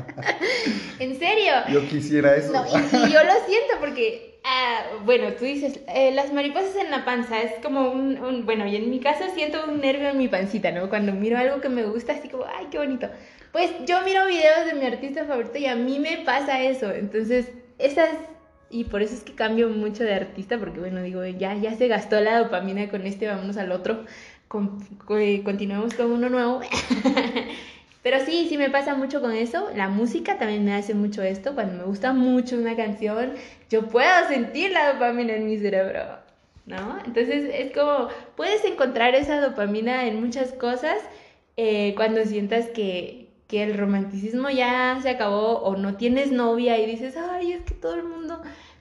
en 0.98 1.18
serio. 1.18 1.52
yo 1.72 1.86
quisiera 1.88 2.36
eso. 2.36 2.52
No, 2.52 2.64
y, 2.66 2.76
y 2.76 3.12
yo 3.12 3.22
lo 3.22 3.32
siento 3.46 3.74
porque, 3.80 4.40
ah, 4.44 4.82
bueno, 5.04 5.28
tú 5.38 5.44
dices, 5.44 5.80
eh, 5.88 6.12
las 6.12 6.32
mariposas 6.32 6.76
en 6.76 6.90
la 6.90 7.04
panza 7.04 7.40
es 7.40 7.52
como 7.62 7.90
un, 7.90 8.18
un- 8.18 8.46
bueno, 8.46 8.66
y 8.66 8.76
en 8.76 8.90
mi 8.90 9.00
caso 9.00 9.24
siento 9.34 9.58
un 9.68 9.80
nervio 9.80 10.10
en 10.10 10.18
mi 10.18 10.28
pancita, 10.28 10.70
¿no? 10.72 10.88
Cuando 10.88 11.12
miro 11.12 11.38
algo 11.38 11.60
que 11.60 11.68
me 11.68 11.84
gusta, 11.84 12.12
así 12.14 12.28
como, 12.28 12.44
ay, 12.44 12.66
qué 12.70 12.78
bonito. 12.78 13.08
Pues 13.52 13.70
yo 13.86 14.00
miro 14.02 14.26
videos 14.26 14.64
de 14.66 14.74
mi 14.74 14.86
artista 14.86 15.24
favorito 15.24 15.58
y 15.58 15.66
a 15.66 15.76
mí 15.76 15.98
me 15.98 16.18
pasa 16.24 16.62
eso. 16.62 16.90
Entonces, 16.90 17.48
esas, 17.78 18.08
y 18.72 18.84
por 18.84 19.02
eso 19.02 19.14
es 19.14 19.22
que 19.22 19.34
cambio 19.34 19.68
mucho 19.68 20.02
de 20.02 20.14
artista, 20.14 20.58
porque 20.58 20.80
bueno, 20.80 21.02
digo, 21.02 21.24
ya, 21.26 21.54
ya 21.54 21.74
se 21.74 21.86
gastó 21.88 22.20
la 22.20 22.38
dopamina 22.38 22.88
con 22.88 23.06
este, 23.06 23.28
vámonos 23.28 23.56
al 23.58 23.70
otro, 23.70 24.04
con, 24.48 24.80
co- 25.06 25.18
eh, 25.18 25.42
continuemos 25.44 25.94
con 25.94 26.10
uno 26.10 26.28
nuevo. 26.28 26.60
Pero 28.02 28.18
sí, 28.24 28.46
sí 28.48 28.58
me 28.58 28.68
pasa 28.70 28.94
mucho 28.96 29.20
con 29.20 29.32
eso. 29.32 29.70
La 29.76 29.88
música 29.88 30.36
también 30.36 30.64
me 30.64 30.74
hace 30.74 30.92
mucho 30.94 31.22
esto. 31.22 31.54
Cuando 31.54 31.74
me 31.78 31.84
gusta 31.84 32.12
mucho 32.12 32.56
una 32.56 32.74
canción, 32.74 33.34
yo 33.70 33.86
puedo 33.88 34.08
sentir 34.28 34.72
la 34.72 34.92
dopamina 34.94 35.34
en 35.34 35.46
mi 35.46 35.56
cerebro, 35.58 36.00
¿no? 36.66 36.98
Entonces 37.06 37.48
es 37.54 37.70
como, 37.72 38.08
puedes 38.36 38.64
encontrar 38.64 39.14
esa 39.14 39.40
dopamina 39.40 40.06
en 40.08 40.20
muchas 40.20 40.50
cosas 40.52 40.96
eh, 41.56 41.94
cuando 41.96 42.24
sientas 42.24 42.66
que, 42.70 43.28
que 43.46 43.62
el 43.62 43.78
romanticismo 43.78 44.50
ya 44.50 44.98
se 45.00 45.10
acabó 45.10 45.60
o 45.60 45.76
no 45.76 45.94
tienes 45.96 46.32
novia 46.32 46.78
y 46.80 46.86
dices, 46.86 47.14
ay, 47.16 47.52
es 47.52 47.60
que 47.62 47.74
todo 47.74 47.94
el 47.94 48.02
mundo 48.04 48.21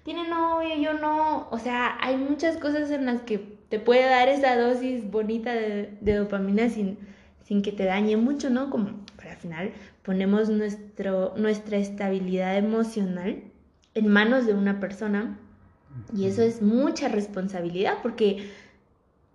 tiene 0.03 0.27
novia, 0.27 0.75
yo 0.77 0.93
no. 0.93 1.47
O 1.51 1.59
sea, 1.59 1.97
hay 2.01 2.17
muchas 2.17 2.57
cosas 2.57 2.91
en 2.91 3.05
las 3.05 3.21
que 3.21 3.37
te 3.69 3.79
puede 3.79 4.03
dar 4.03 4.29
esa 4.29 4.57
dosis 4.57 5.09
bonita 5.09 5.53
de, 5.53 5.97
de 6.01 6.15
dopamina 6.15 6.69
sin, 6.69 6.97
sin 7.43 7.61
que 7.61 7.71
te 7.71 7.85
dañe 7.85 8.17
mucho, 8.17 8.49
¿no? 8.49 8.69
Como, 8.69 8.89
pero 9.17 9.31
al 9.31 9.37
final 9.37 9.71
ponemos 10.03 10.49
nuestro, 10.49 11.33
nuestra 11.37 11.77
estabilidad 11.77 12.57
emocional 12.57 13.43
en 13.93 14.07
manos 14.07 14.45
de 14.45 14.53
una 14.53 14.79
persona 14.79 15.37
y 16.15 16.25
eso 16.25 16.41
es 16.41 16.61
mucha 16.61 17.09
responsabilidad 17.09 17.97
porque 18.01 18.49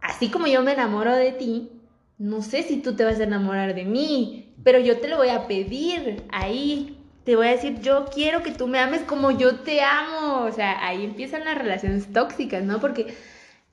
así 0.01 0.31
como 0.31 0.47
yo 0.47 0.63
me 0.63 0.73
enamoro 0.73 1.15
de 1.15 1.33
ti, 1.33 1.71
no 2.19 2.41
sé 2.41 2.63
si 2.63 2.79
tú 2.79 2.95
te 2.95 3.05
vas 3.05 3.21
a 3.21 3.25
enamorar 3.25 3.75
de 3.75 3.85
mí, 3.85 4.55
pero 4.65 4.79
yo 4.79 4.99
te 4.99 5.09
lo 5.09 5.19
voy 5.19 5.29
a 5.29 5.47
pedir 5.47 6.25
ahí. 6.31 6.96
Te 7.27 7.37
voy 7.37 7.49
a 7.49 7.51
decir, 7.51 7.81
yo 7.81 8.07
quiero 8.07 8.43
que 8.45 8.53
tú 8.53 8.69
me 8.69 8.79
ames 8.79 9.03
como 9.03 9.33
yo 9.33 9.57
te 9.61 9.83
amo. 9.83 10.45
O 10.45 10.53
sea, 10.53 10.87
ahí 10.87 11.05
empiezan 11.05 11.45
las 11.45 11.59
relaciones 11.59 12.13
tóxicas, 12.13 12.63
¿no? 12.65 12.81
Porque 12.81 13.15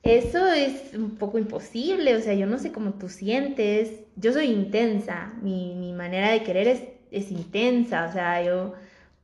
eso 0.02 0.46
es 0.48 0.92
un 0.94 1.16
poco 1.16 1.38
imposible. 1.38 2.16
O 2.16 2.20
sea, 2.20 2.34
yo 2.34 2.46
no 2.46 2.58
sé 2.58 2.72
cómo 2.72 2.94
tú 2.94 3.08
sientes. 3.08 4.02
Yo 4.16 4.32
soy 4.32 4.46
intensa. 4.46 5.32
Mi, 5.40 5.74
mi 5.76 5.92
manera 5.92 6.30
de 6.32 6.42
querer 6.42 6.66
es, 6.68 6.82
es 7.12 7.30
intensa. 7.30 8.06
O 8.10 8.12
sea, 8.12 8.42
yo... 8.42 8.74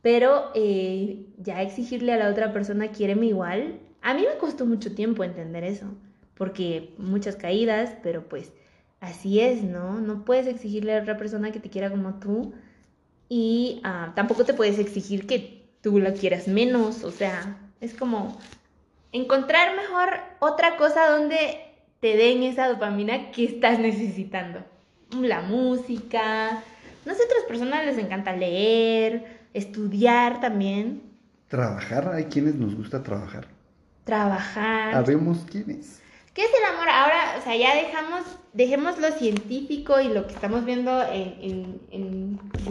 Pero 0.02 0.52
eh, 0.54 1.26
ya 1.38 1.60
exigirle 1.62 2.12
a 2.12 2.16
la 2.16 2.30
otra 2.30 2.52
persona 2.52 2.92
quiéreme 2.92 3.26
igual, 3.26 3.80
a 4.00 4.14
mí 4.14 4.22
me 4.22 4.38
costó 4.38 4.64
mucho 4.64 4.94
tiempo 4.94 5.24
entender 5.24 5.64
eso, 5.64 5.86
porque 6.34 6.94
muchas 6.98 7.36
caídas, 7.36 7.96
pero 8.02 8.26
pues 8.28 8.52
así 9.00 9.40
es, 9.40 9.62
¿no? 9.62 10.00
No 10.00 10.24
puedes 10.24 10.46
exigirle 10.46 10.96
a 10.96 11.02
otra 11.02 11.18
persona 11.18 11.52
que 11.52 11.60
te 11.60 11.68
quiera 11.68 11.90
como 11.90 12.14
tú 12.14 12.54
y 13.30 13.80
ah, 13.84 14.12
tampoco 14.14 14.44
te 14.44 14.52
puedes 14.52 14.78
exigir 14.78 15.26
que 15.26 15.70
tú 15.80 15.98
la 15.98 16.12
quieras 16.12 16.48
menos, 16.48 17.04
o 17.04 17.10
sea, 17.12 17.56
es 17.80 17.94
como 17.94 18.38
encontrar 19.12 19.74
mejor 19.76 20.10
otra 20.40 20.76
cosa 20.76 21.08
donde 21.08 21.60
te 22.00 22.16
den 22.16 22.42
esa 22.42 22.68
dopamina 22.68 23.30
que 23.30 23.44
estás 23.44 23.78
necesitando. 23.78 24.64
La 25.18 25.40
música, 25.42 26.62
no 27.06 27.14
sé, 27.14 27.22
a 27.22 27.24
otras 27.24 27.44
personas 27.48 27.86
les 27.86 27.98
encanta 27.98 28.34
leer, 28.36 29.40
estudiar 29.54 30.40
también, 30.40 31.08
Trabajar, 31.48 32.08
hay 32.14 32.26
quienes 32.26 32.54
nos 32.54 32.76
gusta 32.76 33.02
trabajar. 33.02 33.48
trabajar. 34.04 34.94
Habemos 34.94 35.38
quienes. 35.50 36.00
¿Qué 36.32 36.42
es 36.42 36.50
el 36.56 36.64
amor? 36.74 36.88
Ahora, 36.88 37.36
o 37.38 37.42
sea, 37.42 37.56
ya 37.56 37.74
dejamos, 37.74 38.22
dejemos 38.52 38.98
lo 38.98 39.10
científico 39.12 40.00
y 40.00 40.08
lo 40.08 40.26
que 40.28 40.34
estamos 40.34 40.64
viendo 40.64 41.02
en, 41.02 41.34
en, 41.42 41.80
en 41.90 42.19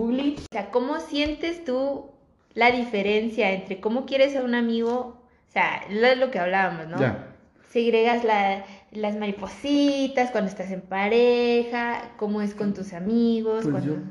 O 0.04 0.54
sea, 0.54 0.72
¿cómo 0.72 1.00
sientes 1.00 1.64
tú 1.66 2.06
la 2.54 2.72
diferencia 2.72 3.52
entre 3.52 3.80
cómo 3.80 4.06
quieres 4.06 4.36
a 4.36 4.44
un 4.44 4.56
amigo? 4.56 5.18
O 5.48 5.52
sea, 5.52 5.82
es 5.90 6.18
lo 6.18 6.32
que 6.32 6.40
hablábamos, 6.40 6.88
¿no? 6.88 7.00
Ya. 7.00 7.36
Segregas 7.70 8.24
la- 8.24 8.66
las 8.92 9.18
maripositas 9.18 10.32
cuando 10.32 10.50
estás 10.50 10.72
en 10.72 10.82
pareja, 10.82 12.12
cómo 12.18 12.42
es 12.42 12.56
con 12.56 12.74
tus 12.74 12.94
amigos. 12.94 13.64
Pues 13.66 13.72
cuando- 13.84 13.96
yo, 13.96 14.02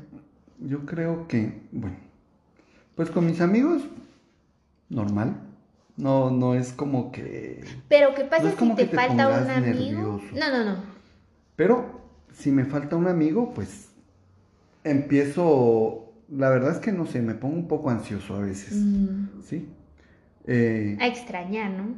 yo 0.79 0.85
creo 0.85 1.27
que, 1.27 1.61
bueno, 1.71 1.97
pues 2.95 3.09
con 3.09 3.25
mis 3.25 3.41
amigos, 3.41 3.81
normal. 4.89 5.35
No, 5.97 6.31
no 6.31 6.55
es 6.55 6.71
como 6.71 7.11
que... 7.11 7.61
Pero 7.89 8.15
¿qué 8.15 8.23
pasa 8.23 8.43
No 8.43 8.51
si 8.51 8.75
te 8.75 8.87
falta 8.87 9.27
un 9.27 9.49
amigo? 9.49 9.65
nervioso. 9.65 10.25
No, 10.33 10.49
no, 10.49 10.63
no. 10.63 10.77
Pero 11.57 11.99
si 12.31 12.51
me 12.51 12.63
falta 12.63 12.95
un 12.95 13.07
amigo, 13.07 13.51
pues 13.53 13.88
empiezo... 14.83 16.05
La 16.29 16.49
verdad 16.49 16.71
es 16.73 16.77
que 16.79 16.91
no 16.91 17.05
sé, 17.07 17.21
me 17.21 17.33
pongo 17.35 17.55
un 17.55 17.67
poco 17.67 17.89
ansioso 17.89 18.35
a 18.35 18.39
veces, 18.41 18.87
Mm, 18.87 19.29
¿sí? 19.41 19.67
Eh, 20.47 20.99
a 20.99 21.07
extrañar, 21.07 21.71
¿no? 21.71 21.97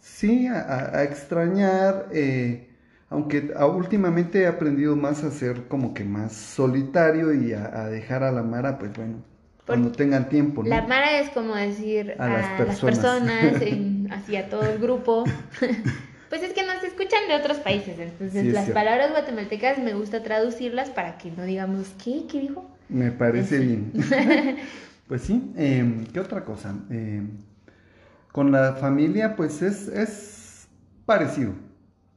Sí, 0.00 0.46
a, 0.48 1.02
extrañar, 1.04 2.08
eh, 2.12 2.68
aunque 3.08 3.52
a- 3.56 3.66
últimamente 3.66 4.42
he 4.42 4.46
aprendido 4.46 4.96
más 4.96 5.22
a 5.24 5.30
ser 5.30 5.68
como 5.68 5.94
que 5.94 6.04
más 6.04 6.32
solitario 6.32 7.32
y 7.34 7.52
a, 7.52 7.82
a 7.84 7.88
dejar 7.88 8.22
a 8.24 8.32
la 8.32 8.42
Mara, 8.42 8.78
pues 8.78 8.92
bueno, 8.96 9.22
cuando 9.66 9.92
tengan 9.92 10.28
tiempo, 10.28 10.62
¿no? 10.64 10.70
La 10.70 10.82
Mara 10.82 11.18
es 11.20 11.28
como 11.30 11.54
decir 11.54 12.16
A 12.18 12.26
a, 12.26 12.28
las 12.28 12.48
las 12.64 12.80
personas. 12.80 12.80
personas, 12.80 13.60
en- 13.60 14.08
así 14.10 14.34
a 14.36 14.48
todo 14.48 14.66
el 14.70 14.78
grupo. 14.78 15.38
Pues 16.32 16.44
es 16.44 16.54
que 16.54 16.62
nos 16.62 16.82
escuchan 16.82 17.28
de 17.28 17.34
otros 17.34 17.58
países, 17.58 17.98
entonces 17.98 18.32
Sí, 18.40 18.50
las 18.52 18.64
cierto. 18.64 18.72
palabras 18.72 19.10
guatemaltecas 19.10 19.76
me 19.76 19.92
gusta 19.92 20.22
traducirlas 20.22 20.88
para 20.88 21.18
que 21.18 21.30
no 21.30 21.44
digamos, 21.44 21.88
¿qué? 22.02 22.22
¿Qué 22.26 22.40
dijo? 22.40 22.64
Me 22.88 23.10
parece 23.12 23.58
Sí. 23.58 23.66
bien. 23.66 23.92
pues 25.08 25.20
sí, 25.20 25.52
em, 25.58 26.06
¿qué 26.06 26.20
otra 26.20 26.42
cosa? 26.46 26.74
Em, 26.88 27.32
con 28.32 28.50
la 28.50 28.76
familia, 28.76 29.36
pues 29.36 29.60
es, 29.60 29.88
es 29.88 30.68
parecido, 31.04 31.52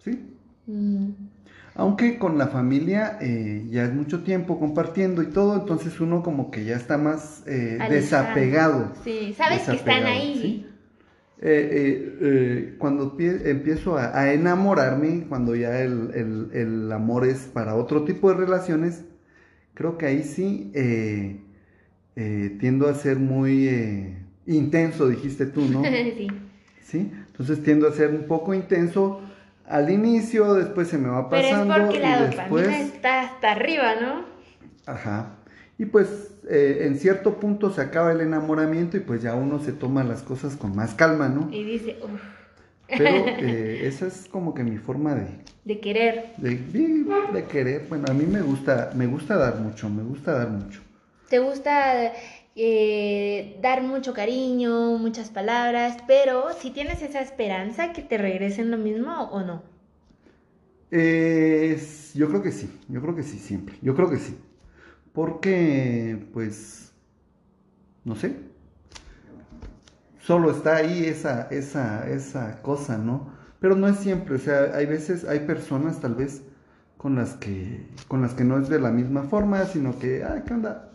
¿sí? 0.02 0.34
Mm, 0.66 1.10
Aunque 1.76 2.18
con 2.18 2.38
la 2.38 2.48
familia 2.48 3.18
eh, 3.20 3.66
ya 3.70 3.84
es 3.84 3.94
mucho 3.94 4.24
tiempo 4.24 4.58
compartiendo 4.62 5.24
y 5.24 5.26
todo, 5.26 5.56
entonces 5.56 6.00
uno 6.00 6.24
como 6.24 6.52
que 6.52 6.64
ya 6.64 6.78
está 6.78 6.98
más 6.98 7.44
eh, 7.48 7.80
desapegado. 7.90 8.94
Sí, 9.04 9.36
sabes 9.38 9.64
que 9.64 9.76
están 9.76 10.06
ahí. 10.06 10.40
¿sí? 10.42 10.68
Eh, 11.48 12.18
eh, 12.22 12.76
cuando 12.80 13.18
pie- 13.18 13.42
empiezo 13.46 13.98
a, 13.98 14.18
a 14.20 14.34
enamorarme, 14.34 15.26
cuando 15.30 15.56
ya 15.56 15.82
el, 15.82 16.12
el- 16.16 16.50
el 16.54 16.92
amor 16.92 17.26
es 17.28 17.40
para 17.54 17.76
otro 17.76 18.04
tipo 18.06 18.30
de 18.32 18.38
relaciones, 18.38 19.06
creo 19.74 19.98
que 19.98 20.06
ahí 20.08 20.24
sí 20.24 20.72
eh, 20.76 21.42
eh, 22.16 22.58
tiendo 22.60 22.88
a 22.90 22.94
ser 22.96 23.18
muy 23.20 23.68
eh, 23.68 24.18
intenso, 24.48 25.08
dijiste 25.10 25.46
tú, 25.48 25.68
¿no? 25.68 25.82
sí. 26.18 26.28
¿Sí? 26.82 27.12
Entonces 27.28 27.64
tiendo 27.64 27.88
a 27.88 27.92
ser 27.92 28.12
un 28.12 28.28
poco 28.28 28.54
intenso 28.54 29.22
al 29.68 29.90
inicio, 29.90 30.54
después 30.54 30.88
se 30.88 30.98
me 30.98 31.10
va 31.10 31.30
Pero 31.30 31.48
es 31.48 31.54
pasando 31.54 31.74
porque 31.86 32.00
la 32.00 32.18
y 32.18 32.20
dopamina 32.30 32.62
después... 32.62 32.68
está 32.94 33.22
hasta 33.22 33.52
arriba, 33.52 33.96
¿no? 34.02 34.26
Ajá. 34.86 35.35
Y 35.78 35.86
pues 35.86 36.08
eh, 36.50 36.84
en 36.84 36.98
cierto 36.98 37.40
punto 37.40 37.70
se 37.72 37.82
acaba 37.82 38.12
el 38.12 38.22
enamoramiento 38.22 38.98
y 38.98 39.02
pues 39.02 39.22
ya 39.22 39.36
uno 39.36 39.60
se 39.60 39.74
toma 39.74 40.04
las 40.04 40.24
cosas 40.24 40.56
con 40.56 40.76
más 40.76 40.94
calma, 40.94 41.28
¿no? 41.30 41.50
Y 41.52 41.64
dice, 41.64 41.98
uff, 42.04 42.22
Pero 42.96 43.36
eh, 43.40 43.82
esa 43.84 44.08
es 44.08 44.28
como 44.30 44.54
que 44.54 44.64
mi 44.64 44.78
forma 44.78 45.16
de, 45.16 45.28
de 45.66 45.80
querer. 45.80 46.36
de, 46.38 46.56
de- 46.58 47.06
de 47.34 47.46
querer. 47.48 47.86
Bueno, 47.90 48.06
a 48.10 48.14
mí 48.14 48.26
me 48.26 48.42
gusta, 48.42 48.92
me 48.96 49.08
gusta 49.08 49.36
dar 49.38 49.60
mucho, 49.60 49.90
me 49.90 50.04
gusta 50.04 50.34
dar 50.34 50.50
mucho. 50.50 50.82
Te 51.30 51.38
gusta 51.40 52.14
eh, 52.56 53.58
dar 53.62 53.82
mucho 53.84 54.14
cariño, 54.14 54.98
muchas 54.98 55.30
palabras, 55.30 55.98
pero 56.08 56.52
si 56.54 56.72
tienes 56.72 57.02
esa 57.04 57.22
esperanza 57.22 57.94
que 57.94 58.02
te 58.02 58.18
regresen 58.18 58.72
lo 58.72 58.78
mismo 58.78 59.24
o 59.32 59.42
no. 59.44 59.62
Eh, 60.92 61.78
yo 62.14 62.28
creo 62.30 62.42
que 62.42 62.52
sí, 62.52 62.70
yo 62.88 63.02
creo 63.02 63.16
que 63.16 63.24
sí, 63.24 63.38
siempre. 63.40 63.76
Yo 63.82 63.96
creo 63.96 64.10
que 64.10 64.18
sí. 64.18 64.36
Porque, 65.16 66.28
pues, 66.34 66.92
no 68.04 68.16
sé. 68.16 68.36
Solo 70.22 70.52
está 70.52 70.76
ahí 70.78 71.06
esa, 71.06 71.48
esa, 71.52 72.08
esa 72.10 72.62
cosa, 72.62 72.98
¿no? 72.98 73.34
Pero 73.60 73.76
no 73.76 73.88
es 73.88 73.98
siempre, 73.98 74.36
o 74.36 74.40
sea, 74.40 74.72
hay 74.76 74.86
veces, 74.86 75.24
hay 75.24 75.40
personas 75.42 76.02
tal 76.02 76.16
vez 76.16 76.42
con 76.98 77.16
las 77.16 77.34
que, 77.36 77.88
con 78.08 78.22
las 78.22 78.34
que 78.34 78.44
no 78.44 78.60
es 78.60 78.68
de 78.70 78.80
la 78.80 78.92
misma 78.92 79.24
forma, 79.24 79.66
sino 79.66 79.98
que, 79.98 80.24
ah, 80.24 80.44
¿qué 80.46 80.54
onda? 80.54 80.92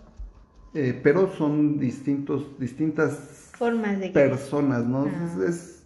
Eh, 0.74 0.98
pero 1.02 1.32
son 1.36 1.78
distintos, 1.78 2.58
distintas 2.58 3.50
Formas 3.56 3.98
de 4.00 4.10
personas, 4.10 4.84
¿no? 4.84 5.04
Ah. 5.06 5.44
Es, 5.48 5.82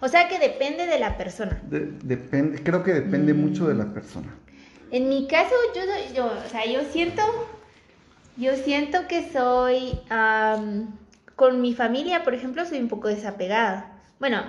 O 0.00 0.08
sea 0.08 0.28
que 0.28 0.38
depende 0.38 0.86
de 0.86 0.98
la 0.98 1.16
persona. 1.18 1.60
de- 1.70 1.92
depende, 2.02 2.62
creo 2.62 2.82
que 2.82 2.92
depende 2.94 3.32
Mm. 3.34 3.40
mucho 3.40 3.68
de 3.68 3.74
la 3.74 3.92
persona. 3.92 4.34
En 4.90 5.08
mi 5.08 5.28
caso, 5.28 5.54
yo, 5.74 5.82
yo, 6.14 6.26
o 6.26 6.48
sea, 6.50 6.66
yo 6.66 6.80
siento, 6.90 7.22
yo 8.40 8.56
siento 8.56 9.06
que 9.06 9.30
soy, 9.30 9.98
con 11.36 11.60
mi 11.60 11.74
familia, 11.74 12.22
por 12.22 12.34
ejemplo, 12.34 12.64
soy 12.64 12.78
un 12.78 12.88
poco 12.88 13.08
desapegada. 13.08 14.00
Bueno, 14.18 14.42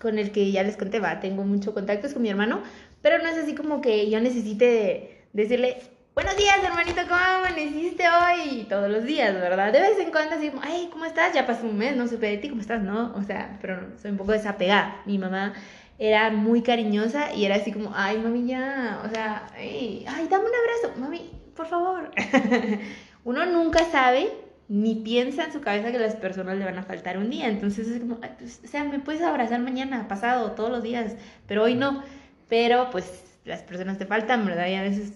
con 0.00 0.18
el 0.18 0.30
que 0.32 0.52
ya 0.52 0.62
les 0.62 0.76
conté, 0.76 1.00
va, 1.00 1.18
tengo 1.18 1.42
mucho 1.42 1.72
contacto 1.72 2.06
es 2.06 2.12
con 2.12 2.22
mi 2.22 2.28
hermano, 2.28 2.60
pero 3.00 3.18
no 3.18 3.28
es 3.28 3.38
así 3.38 3.54
como 3.54 3.80
que 3.80 4.10
yo 4.10 4.20
necesite 4.20 5.24
decirle, 5.32 5.78
buenos 6.14 6.36
días, 6.36 6.62
hermanito, 6.62 7.00
¿cómo 7.08 7.20
amaneciste 7.20 8.04
hoy? 8.06 8.66
Todos 8.68 8.90
los 8.90 9.04
días, 9.04 9.32
¿verdad? 9.32 9.72
De 9.72 9.80
vez 9.80 9.98
en 9.98 10.10
cuando 10.10 10.34
así 10.36 10.52
ay, 10.62 10.90
¿cómo 10.92 11.06
estás? 11.06 11.32
Ya 11.32 11.46
pasó 11.46 11.66
un 11.66 11.78
mes, 11.78 11.96
no 11.96 12.08
supe 12.08 12.26
de 12.26 12.36
ti, 12.36 12.50
¿cómo 12.50 12.60
estás? 12.60 12.82
No, 12.82 13.14
o 13.14 13.22
sea, 13.22 13.58
pero 13.62 13.80
soy 14.00 14.10
un 14.10 14.18
poco 14.18 14.32
desapegada. 14.32 15.00
Mi 15.06 15.16
mamá 15.16 15.54
era 15.98 16.30
muy 16.30 16.60
cariñosa 16.62 17.34
y 17.34 17.46
era 17.46 17.56
así 17.56 17.72
como, 17.72 17.92
ay, 17.94 18.18
mami, 18.18 18.46
ya, 18.46 19.00
o 19.04 19.08
sea, 19.08 19.46
ay, 19.56 20.04
ay, 20.06 20.28
dame 20.28 20.44
un 20.44 20.52
abrazo, 20.54 21.00
mami, 21.00 21.30
por 21.54 21.66
favor. 21.66 22.10
Uno 23.26 23.44
nunca 23.44 23.84
sabe 23.90 24.30
ni 24.68 24.94
piensa 24.94 25.46
en 25.46 25.52
su 25.52 25.60
cabeza 25.60 25.90
que 25.90 25.98
las 25.98 26.14
personas 26.14 26.56
le 26.58 26.64
van 26.64 26.78
a 26.78 26.84
faltar 26.84 27.18
un 27.18 27.28
día, 27.28 27.48
entonces 27.48 27.88
es 27.88 27.98
como, 27.98 28.20
pues, 28.20 28.60
o 28.64 28.68
sea, 28.68 28.84
me 28.84 29.00
puedes 29.00 29.20
abrazar 29.20 29.58
mañana, 29.58 30.06
pasado, 30.06 30.52
todos 30.52 30.70
los 30.70 30.84
días, 30.84 31.16
pero 31.48 31.64
hoy 31.64 31.74
no, 31.74 32.04
pero 32.48 32.88
pues 32.92 33.24
las 33.44 33.62
personas 33.64 33.98
te 33.98 34.06
faltan, 34.06 34.46
¿verdad? 34.46 34.68
Y 34.68 34.74
a 34.76 34.82
veces, 34.82 35.12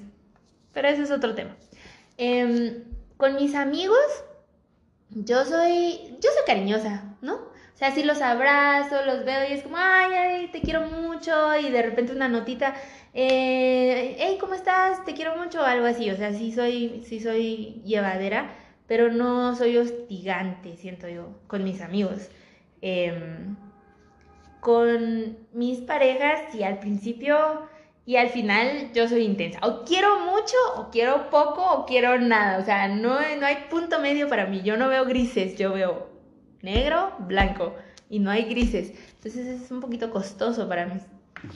pero 0.72 0.88
eso 0.88 1.04
es 1.04 1.12
otro 1.12 1.36
tema. 1.36 1.54
Em, 2.16 2.82
con 3.16 3.36
mis 3.36 3.54
amigos, 3.54 4.24
yo 5.10 5.44
soy, 5.44 6.16
yo 6.20 6.30
soy 6.30 6.44
cariñosa, 6.48 7.04
¿no? 7.22 7.34
O 7.34 7.76
sea, 7.76 7.92
si 7.92 8.02
los 8.02 8.20
abrazo, 8.22 9.04
los 9.06 9.24
veo 9.24 9.48
y 9.48 9.52
es 9.52 9.62
como, 9.62 9.76
ay, 9.78 10.12
ay, 10.14 10.48
te 10.48 10.62
quiero 10.62 10.82
mucho, 10.82 11.56
y 11.56 11.70
de 11.70 11.82
repente 11.82 12.12
una 12.12 12.28
notita, 12.28 12.74
eh, 13.14 14.16
hey, 14.18 14.38
¿cómo 14.40 14.54
estás? 14.54 15.04
Te 15.04 15.14
quiero 15.14 15.36
mucho, 15.36 15.62
algo 15.62 15.86
así, 15.86 16.10
o 16.10 16.16
sea, 16.16 16.32
sí 16.32 16.52
soy, 16.52 17.02
sí 17.06 17.20
soy 17.20 17.82
llevadera, 17.84 18.54
pero 18.86 19.10
no 19.12 19.54
soy 19.56 19.76
hostigante, 19.76 20.76
siento 20.76 21.08
yo, 21.08 21.28
con 21.46 21.64
mis 21.64 21.80
amigos. 21.80 22.30
Em, 22.82 23.56
con 24.60 25.38
mis 25.52 25.80
parejas, 25.80 26.54
y 26.54 26.62
al 26.62 26.78
principio 26.78 27.68
y 28.06 28.16
al 28.16 28.30
final 28.30 28.92
yo 28.92 29.08
soy 29.08 29.22
intensa. 29.22 29.60
O 29.62 29.84
quiero 29.84 30.20
mucho, 30.20 30.56
o 30.76 30.90
quiero 30.90 31.30
poco, 31.30 31.62
o 31.74 31.86
quiero 31.86 32.18
nada. 32.18 32.58
O 32.58 32.64
sea, 32.64 32.88
no, 32.88 33.20
no 33.38 33.46
hay 33.46 33.56
punto 33.70 34.00
medio 34.00 34.28
para 34.28 34.46
mí. 34.46 34.62
Yo 34.62 34.76
no 34.76 34.88
veo 34.88 35.04
grises, 35.04 35.56
yo 35.56 35.72
veo 35.72 36.08
negro, 36.62 37.12
blanco. 37.20 37.74
Y 38.08 38.18
no 38.18 38.30
hay 38.30 38.44
grises. 38.44 38.92
Entonces 39.14 39.46
es 39.46 39.70
un 39.70 39.80
poquito 39.80 40.10
costoso 40.10 40.68
para 40.68 40.86
mis 40.86 41.02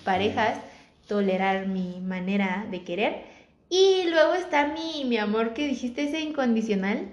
parejas 0.04 0.58
tolerar 1.06 1.66
mi 1.66 2.00
manera 2.00 2.66
de 2.70 2.82
querer. 2.82 3.22
Y 3.68 4.04
luego 4.10 4.34
está 4.34 4.68
mi, 4.68 5.04
mi 5.04 5.16
amor 5.18 5.52
que 5.54 5.66
dijiste, 5.66 6.04
ese 6.04 6.20
incondicional. 6.20 7.08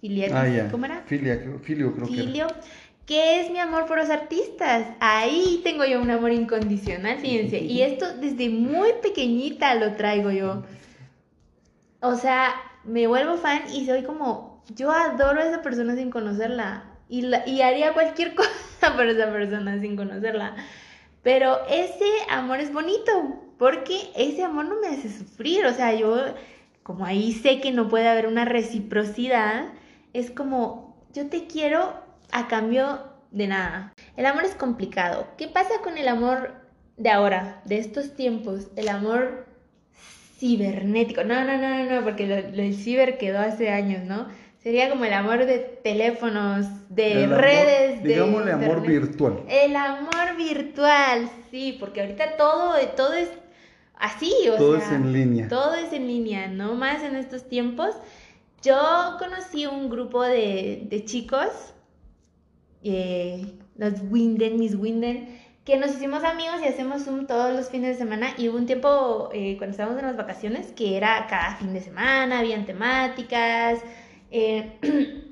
Filiatis, 0.00 0.34
Ah, 0.36 0.48
ya. 0.48 0.68
¿Cómo 0.70 0.84
era? 0.86 1.02
Filia, 1.06 1.40
creo- 1.40 1.58
filio, 1.60 1.94
creo 1.94 2.06
que 2.06 2.12
que 3.06 3.40
es 3.40 3.50
mi 3.50 3.58
amor 3.58 3.86
por 3.86 3.98
los 3.98 4.10
artistas. 4.10 4.86
Ahí 5.00 5.60
tengo 5.64 5.84
yo 5.84 6.00
un 6.00 6.10
amor 6.10 6.30
incondicional, 6.32 7.18
fíjense. 7.18 7.58
Y 7.58 7.82
esto 7.82 8.06
desde 8.16 8.48
muy 8.48 8.90
pequeñita 9.02 9.74
lo 9.74 9.94
traigo 9.94 10.30
yo. 10.30 10.62
O 12.00 12.14
sea, 12.16 12.54
me 12.84 13.06
vuelvo 13.06 13.36
fan 13.36 13.62
y 13.72 13.86
soy 13.86 14.02
como, 14.04 14.62
yo 14.74 14.90
adoro 14.92 15.40
a 15.40 15.46
esa 15.46 15.62
persona 15.62 15.94
sin 15.96 16.10
conocerla. 16.10 16.84
Y, 17.08 17.22
la- 17.22 17.46
y 17.46 17.60
haría 17.62 17.92
cualquier 17.92 18.34
cosa 18.36 18.94
por 18.96 19.06
esa 19.06 19.30
persona 19.32 19.80
sin 19.80 19.96
conocerla. 19.96 20.56
Pero 21.22 21.60
ese 21.68 22.04
amor 22.28 22.60
es 22.60 22.72
bonito, 22.72 23.12
porque 23.58 24.10
ese 24.16 24.42
amor 24.42 24.66
no 24.66 24.80
me 24.80 24.88
hace 24.88 25.08
sufrir. 25.08 25.64
O 25.66 25.72
sea, 25.72 25.94
yo, 25.94 26.16
como 26.82 27.04
ahí 27.04 27.32
sé 27.32 27.60
que 27.60 27.72
no 27.72 27.88
puede 27.88 28.08
haber 28.08 28.26
una 28.26 28.44
reciprocidad, 28.44 29.72
es 30.12 30.30
como, 30.30 30.96
yo 31.12 31.28
te 31.28 31.46
quiero 31.46 31.94
a 32.32 32.48
cambio 32.48 33.00
de 33.30 33.46
nada. 33.46 33.92
El 34.16 34.26
amor 34.26 34.44
es 34.44 34.54
complicado. 34.54 35.28
¿Qué 35.38 35.48
pasa 35.48 35.74
con 35.82 35.96
el 35.96 36.08
amor 36.08 36.54
de 36.96 37.10
ahora, 37.10 37.62
de 37.64 37.78
estos 37.78 38.14
tiempos? 38.14 38.68
El 38.76 38.88
amor 38.88 39.46
cibernético. 40.38 41.22
No, 41.22 41.44
no, 41.44 41.56
no, 41.56 41.84
no, 41.84 42.04
porque 42.04 42.26
lo, 42.26 42.34
del 42.34 42.74
ciber 42.74 43.16
quedó 43.16 43.38
hace 43.38 43.70
años, 43.70 44.04
¿no? 44.04 44.26
Sería 44.62 44.88
como 44.90 45.04
el 45.04 45.12
amor 45.12 45.44
de 45.44 45.58
teléfonos, 45.58 46.66
de 46.88 47.12
El 47.24 47.24
amor- 47.24 47.40
redes, 47.40 48.02
de 48.02 48.08
Digámosle 48.10 48.52
amor 48.52 48.78
internet. 48.78 49.00
virtual. 49.00 49.42
El 49.48 49.74
amor 49.76 50.36
virtual, 50.36 51.28
sí, 51.50 51.76
porque 51.80 52.00
ahorita 52.02 52.36
todo, 52.36 52.74
todo 52.96 53.12
es 53.14 53.28
así, 53.96 54.32
o 54.52 54.56
Todo 54.56 54.76
sea, 54.78 54.86
es 54.86 54.92
en 54.92 55.12
línea. 55.12 55.48
Todo 55.48 55.74
es 55.74 55.92
en 55.92 56.06
línea, 56.06 56.46
no 56.46 56.74
más 56.74 57.02
en 57.02 57.16
estos 57.16 57.48
tiempos. 57.48 57.90
Yo 58.62 59.16
conocí 59.18 59.66
un 59.66 59.90
grupo 59.90 60.22
de, 60.22 60.86
de 60.88 61.04
chicos, 61.04 61.48
eh, 62.84 63.44
los 63.76 63.94
Winden, 64.10 64.58
mis 64.58 64.74
Winden, 64.76 65.40
que 65.64 65.76
nos 65.76 65.90
hicimos 65.92 66.24
amigos 66.24 66.56
y 66.62 66.66
hacemos 66.68 67.04
Zoom 67.04 67.26
todos 67.26 67.54
los 67.54 67.68
fines 67.70 67.90
de 67.90 67.94
semana. 67.96 68.28
Y 68.36 68.48
hubo 68.48 68.58
un 68.58 68.66
tiempo 68.66 69.28
eh, 69.32 69.56
cuando 69.58 69.72
estábamos 69.72 69.98
en 70.00 70.06
las 70.06 70.16
vacaciones 70.16 70.72
que 70.72 70.96
era 70.96 71.26
cada 71.28 71.56
fin 71.56 71.72
de 71.72 71.80
semana, 71.80 72.40
habían 72.40 72.66
temáticas. 72.66 73.80
Eh, 74.32 74.78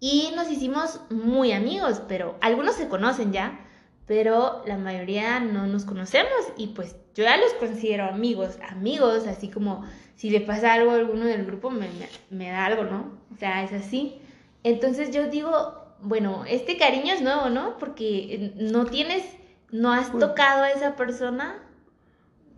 y 0.00 0.32
nos 0.36 0.50
hicimos 0.50 1.00
muy 1.10 1.52
amigos, 1.52 2.02
pero 2.08 2.36
algunos 2.40 2.74
se 2.76 2.88
conocen 2.88 3.32
ya, 3.32 3.60
pero 4.06 4.62
la 4.66 4.78
mayoría 4.78 5.40
no 5.40 5.66
nos 5.66 5.84
conocemos 5.84 6.30
y 6.56 6.68
pues 6.68 6.96
yo 7.14 7.24
ya 7.24 7.36
los 7.36 7.52
considero 7.54 8.04
amigos, 8.04 8.58
amigos, 8.70 9.26
así 9.26 9.48
como 9.48 9.84
si 10.14 10.30
le 10.30 10.40
pasa 10.40 10.74
algo 10.74 10.92
a 10.92 10.94
alguno 10.94 11.24
del 11.24 11.44
grupo 11.44 11.70
me, 11.70 11.88
me, 11.88 12.08
me 12.30 12.50
da 12.50 12.66
algo, 12.66 12.84
¿no? 12.84 13.18
O 13.34 13.36
sea, 13.38 13.64
es 13.64 13.72
así. 13.72 14.18
Entonces 14.62 15.10
yo 15.12 15.28
digo, 15.28 15.74
bueno, 16.00 16.44
este 16.46 16.76
cariño 16.76 17.12
es 17.14 17.22
nuevo, 17.22 17.48
¿no? 17.48 17.76
Porque 17.78 18.52
no 18.56 18.86
tienes, 18.86 19.24
no 19.70 19.92
has 19.92 20.10
Pues- 20.10 20.24
tocado 20.24 20.62
a 20.62 20.70
esa 20.70 20.94
persona, 20.96 21.62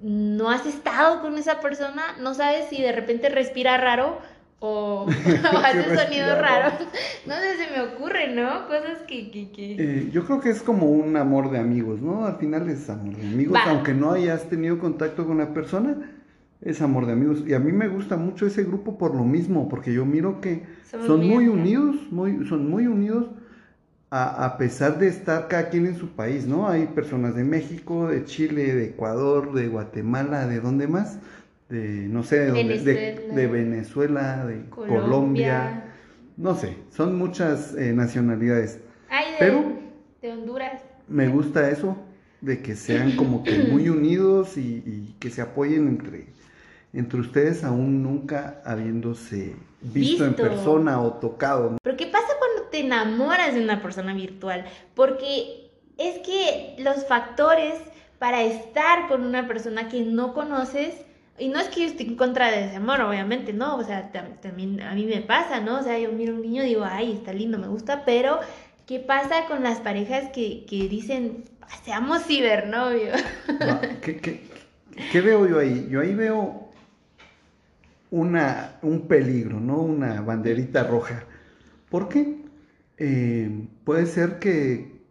no 0.00 0.50
has 0.50 0.66
estado 0.66 1.20
con 1.22 1.38
esa 1.38 1.60
persona, 1.60 2.16
no 2.20 2.34
sabes 2.34 2.68
si 2.68 2.80
de 2.82 2.92
repente 2.92 3.28
respira 3.30 3.76
raro 3.78 4.18
o, 4.60 5.06
o 5.54 5.56
hace 5.58 5.96
sonidos 5.96 6.38
raro. 6.38 6.70
raros. 6.70 6.88
No 7.26 7.34
sé, 7.34 7.56
se 7.56 7.70
me 7.70 7.80
ocurre, 7.82 8.34
¿no? 8.34 8.66
Cosas 8.66 9.02
que... 9.06 9.30
que, 9.30 9.50
que... 9.50 9.76
Eh, 9.78 10.10
yo 10.12 10.24
creo 10.24 10.40
que 10.40 10.50
es 10.50 10.62
como 10.62 10.86
un 10.86 11.16
amor 11.16 11.50
de 11.50 11.58
amigos, 11.58 12.00
¿no? 12.02 12.26
Al 12.26 12.36
final 12.36 12.68
es 12.68 12.88
amor 12.90 13.16
de 13.16 13.26
amigos, 13.26 13.54
Va. 13.54 13.70
aunque 13.70 13.94
no 13.94 14.12
hayas 14.12 14.48
tenido 14.48 14.78
contacto 14.78 15.26
con 15.26 15.38
la 15.38 15.52
persona, 15.54 15.96
es 16.60 16.82
amor 16.82 17.06
de 17.06 17.12
amigos. 17.12 17.44
Y 17.46 17.54
a 17.54 17.60
mí 17.60 17.72
me 17.72 17.88
gusta 17.88 18.16
mucho 18.16 18.46
ese 18.46 18.64
grupo 18.64 18.98
por 18.98 19.14
lo 19.14 19.24
mismo, 19.24 19.68
porque 19.68 19.92
yo 19.92 20.04
miro 20.04 20.40
que 20.40 20.64
Somos 20.90 21.06
son 21.06 21.26
muy 21.26 21.48
unidos, 21.48 21.96
muy, 22.10 22.46
son 22.46 22.68
muy 22.68 22.86
unidos 22.86 23.26
a, 24.10 24.44
a 24.46 24.56
pesar 24.58 24.98
de 24.98 25.08
estar 25.08 25.48
cada 25.48 25.68
quien 25.68 25.86
en 25.86 25.96
su 25.96 26.08
país, 26.08 26.46
¿no? 26.46 26.68
Hay 26.68 26.86
personas 26.88 27.34
de 27.36 27.44
México, 27.44 28.08
de 28.08 28.24
Chile, 28.24 28.74
de 28.74 28.86
Ecuador, 28.86 29.52
de 29.52 29.68
Guatemala, 29.68 30.46
¿de 30.46 30.60
dónde 30.60 30.88
más? 30.88 31.18
De, 31.68 31.78
no 32.08 32.22
sé, 32.22 32.38
de, 32.40 32.46
dónde- 32.48 32.78
de- 32.78 32.94
Venezuela. 32.94 33.34
de 33.34 33.46
Venezuela, 33.46 34.46
de 34.46 34.70
Colombia. 34.70 35.00
Colombia, 35.02 35.84
no 36.38 36.54
sé, 36.54 36.76
son 36.90 37.16
muchas 37.18 37.74
eh, 37.74 37.92
nacionalidades. 37.92 38.80
Ay, 39.10 39.32
de, 39.32 39.36
Pero- 39.38 39.72
de 40.22 40.32
Honduras. 40.32 40.82
Me 41.08 41.28
gusta 41.28 41.68
eso, 41.70 41.96
de 42.40 42.62
que 42.62 42.74
sean 42.74 43.16
como 43.16 43.42
que 43.44 43.58
muy 43.70 43.88
unidos 43.90 44.56
y, 44.56 44.82
y 44.86 45.16
que 45.20 45.28
se 45.30 45.42
apoyen 45.42 45.88
entre, 45.88 46.26
entre 46.94 47.20
ustedes, 47.20 47.64
aún 47.64 48.02
nunca 48.02 48.62
habiéndose 48.64 49.54
visto, 49.82 50.24
en 50.24 50.30
Visto. 50.30 50.42
persona 50.42 51.02
o 51.02 51.14
tocado. 51.14 51.76
Pero 51.82 51.96
¿qué 51.98 52.06
pasa 52.06 52.28
cuando 52.38 52.70
te 52.70 52.80
enamoras 52.80 53.54
de 53.54 53.62
una 53.62 53.82
persona 53.82 54.14
virtual? 54.14 54.64
Porque 54.94 55.70
es 55.98 56.18
que 56.20 56.76
los 56.78 57.04
factores 57.06 57.74
para 58.18 58.42
estar 58.42 59.06
con 59.08 59.22
una 59.24 59.46
persona 59.46 59.88
que 59.88 60.00
no 60.04 60.32
conoces, 60.34 60.94
y 61.38 61.48
no 61.48 61.58
es 61.60 61.68
que 61.68 61.80
yo 61.80 61.86
esté 61.86 62.04
en 62.04 62.16
contra 62.16 62.50
de 62.50 62.66
ese 62.66 62.76
amor, 62.76 63.00
obviamente, 63.00 63.52
no, 63.52 63.76
o 63.76 63.84
sea, 63.84 64.12
tam- 64.12 64.40
también 64.40 64.80
a 64.80 64.94
mí 64.94 65.04
me 65.04 65.20
pasa, 65.22 65.60
¿no? 65.60 65.78
O 65.80 65.82
sea, 65.82 65.98
yo 65.98 66.12
miro 66.12 66.32
a 66.34 66.36
un 66.36 66.42
niño 66.42 66.62
y 66.64 66.68
digo, 66.68 66.84
ay, 66.84 67.12
está 67.12 67.32
lindo, 67.32 67.58
me 67.58 67.68
gusta, 67.68 68.04
pero 68.04 68.40
¿qué 68.86 69.00
pasa 69.00 69.46
con 69.46 69.62
las 69.62 69.80
parejas 69.80 70.30
que, 70.32 70.64
que 70.66 70.88
dicen, 70.88 71.44
seamos 71.84 72.24
cibernovios? 72.24 73.20
No, 73.60 73.80
¿Qué, 74.02 74.16
qué, 74.20 74.40
qué 75.10 75.20
veo 75.20 75.46
yo 75.46 75.58
ahí? 75.58 75.88
Yo 75.90 76.00
ahí 76.00 76.14
veo 76.14 76.70
una, 78.10 78.78
un 78.82 79.06
peligro, 79.06 79.60
¿no? 79.60 79.78
Una 79.78 80.20
banderita 80.22 80.84
roja. 80.84 81.24
¿Por 81.90 82.08
qué? 82.08 82.38
Eh, 82.98 83.68
puede 83.84 84.06
ser 84.06 84.38
que 84.40 85.02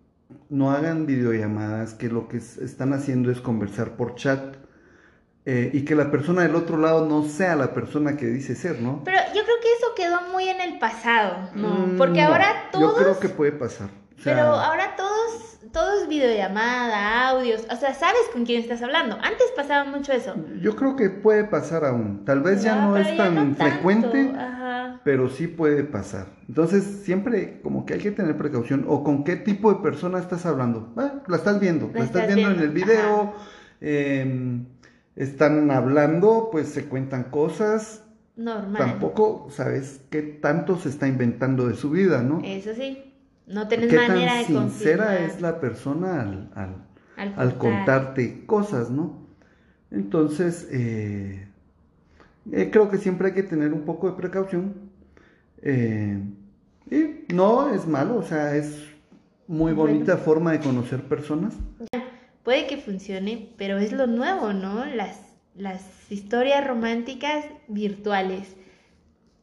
no 0.49 0.71
hagan 0.71 1.07
videollamadas, 1.07 1.95
que 1.95 2.09
lo 2.09 2.29
que 2.29 2.37
están 2.37 2.93
haciendo 2.93 3.31
es 3.31 3.41
conversar 3.41 3.97
por 3.97 4.15
chat 4.15 4.56
eh, 5.49 5.69
y 5.73 5.85
que 5.85 5.95
la 5.95 6.11
persona 6.11 6.41
del 6.41 6.55
otro 6.55 6.77
lado 6.77 7.05
no 7.07 7.23
sea 7.23 7.55
la 7.55 7.73
persona 7.73 8.17
que 8.17 8.25
dice 8.25 8.53
ser, 8.53 8.81
¿no? 8.81 9.01
Pero 9.05 9.17
yo 9.33 9.43
creo 9.43 9.55
que 9.61 9.73
eso 9.77 9.87
quedó 9.95 10.29
muy 10.33 10.49
en 10.49 10.59
el 10.59 10.77
pasado, 10.77 11.49
¿no? 11.55 11.69
Mm, 11.69 11.97
Porque 11.97 12.21
no, 12.21 12.27
ahora 12.27 12.47
todos... 12.69 12.97
Yo 12.97 13.01
creo 13.01 13.17
que 13.19 13.29
puede 13.29 13.53
pasar. 13.53 13.87
O 13.87 14.21
sea, 14.21 14.33
Pero 14.35 14.47
ahora 14.47 14.95
todos, 14.97 15.59
todos 15.71 16.09
videollamada, 16.09 17.29
audios, 17.29 17.65
o 17.71 17.75
sea, 17.77 17.93
sabes 17.93 18.23
con 18.33 18.45
quién 18.45 18.61
estás 18.61 18.81
hablando. 18.81 19.15
Antes 19.15 19.47
pasaba 19.55 19.85
mucho 19.89 20.11
eso. 20.11 20.35
Yo 20.61 20.75
creo 20.75 20.97
que 20.97 21.09
puede 21.09 21.45
pasar 21.45 21.85
aún. 21.85 22.25
Tal 22.25 22.41
vez 22.41 22.61
ya 22.63 22.75
no 22.75 22.97
es 22.97 23.07
ya 23.07 23.15
tan 23.17 23.51
no 23.51 23.55
frecuente. 23.55 24.33
Ajá. 24.37 24.99
pero 25.05 25.29
sí 25.29 25.47
puede 25.47 25.83
pasar. 25.85 26.25
Entonces, 26.49 26.83
siempre 27.03 27.61
como 27.61 27.85
que 27.85 27.93
hay 27.93 27.99
que 28.01 28.11
tener 28.11 28.35
precaución. 28.37 28.83
O 28.89 29.01
con 29.03 29.23
qué 29.23 29.37
tipo 29.37 29.73
de 29.73 29.81
persona 29.81 30.19
estás 30.19 30.45
hablando. 30.45 30.91
Ah, 30.97 31.21
la 31.27 31.37
estás 31.37 31.59
viendo, 31.61 31.87
la, 31.93 31.99
La 31.99 32.05
estás, 32.05 32.23
estás 32.23 32.35
viendo, 32.35 32.51
en 32.51 32.57
viendo, 32.59 32.79
el 32.79 32.85
video. 32.85 33.33
eh, 33.79 34.65
están 35.17 35.69
hablando, 35.71 36.47
pues 36.51 36.69
se 36.69 36.85
cuentan 36.85 37.25
cosas. 37.25 38.03
Normal. 38.37 38.77
Tampoco 38.77 39.47
sabes 39.49 40.01
qué 40.09 40.21
tanto 40.21 40.77
se 40.77 40.89
está 40.89 41.07
inventando 41.07 41.67
de 41.67 41.75
su 41.75 41.89
vida, 41.89 42.21
¿no? 42.23 42.39
Eso 42.43 42.73
sí. 42.75 43.13
No 43.47 43.67
tenés 43.67 43.89
qué 43.89 43.97
manera 43.97 44.31
tan 44.31 44.39
de 44.39 44.45
sincera 44.45 45.05
confirmar 45.07 45.29
es 45.29 45.41
la 45.41 45.59
persona 45.59 46.21
al, 46.21 46.51
al- 46.55 46.85
al 47.17 47.33
al 47.35 47.57
contar. 47.57 47.57
contarte 47.57 48.45
cosas, 48.45 48.89
¿no? 48.91 49.25
Entonces, 49.89 50.67
eh, 50.71 51.47
eh, 52.51 52.69
creo 52.71 52.89
que 52.89 52.97
siempre 52.97 53.29
hay 53.29 53.33
que 53.33 53.43
tener 53.43 53.73
un 53.73 53.81
poco 53.81 54.09
de 54.11 54.17
precaución. 54.17 54.73
Eh, 55.61 56.21
y 56.91 57.33
no 57.33 57.69
es 57.73 57.87
malo, 57.87 58.17
o 58.17 58.23
sea, 58.23 58.55
es 58.55 58.85
muy 59.47 59.73
Bueno. 59.73 59.93
bonita 59.93 60.17
forma 60.17 60.51
de 60.51 60.59
conocer 60.59 61.01
personas. 61.03 61.55
Puede 62.47 62.65
que 62.67 62.77
funcione, 62.77 63.49
pero 63.57 63.77
es 63.77 63.91
lo 63.91 64.07
nuevo, 64.07 64.53
¿no? 64.53 64.85
Las, 64.85 65.19
las 65.55 65.81
historias 66.09 66.65
románticas 66.65 67.45
virtuales. 67.67 68.55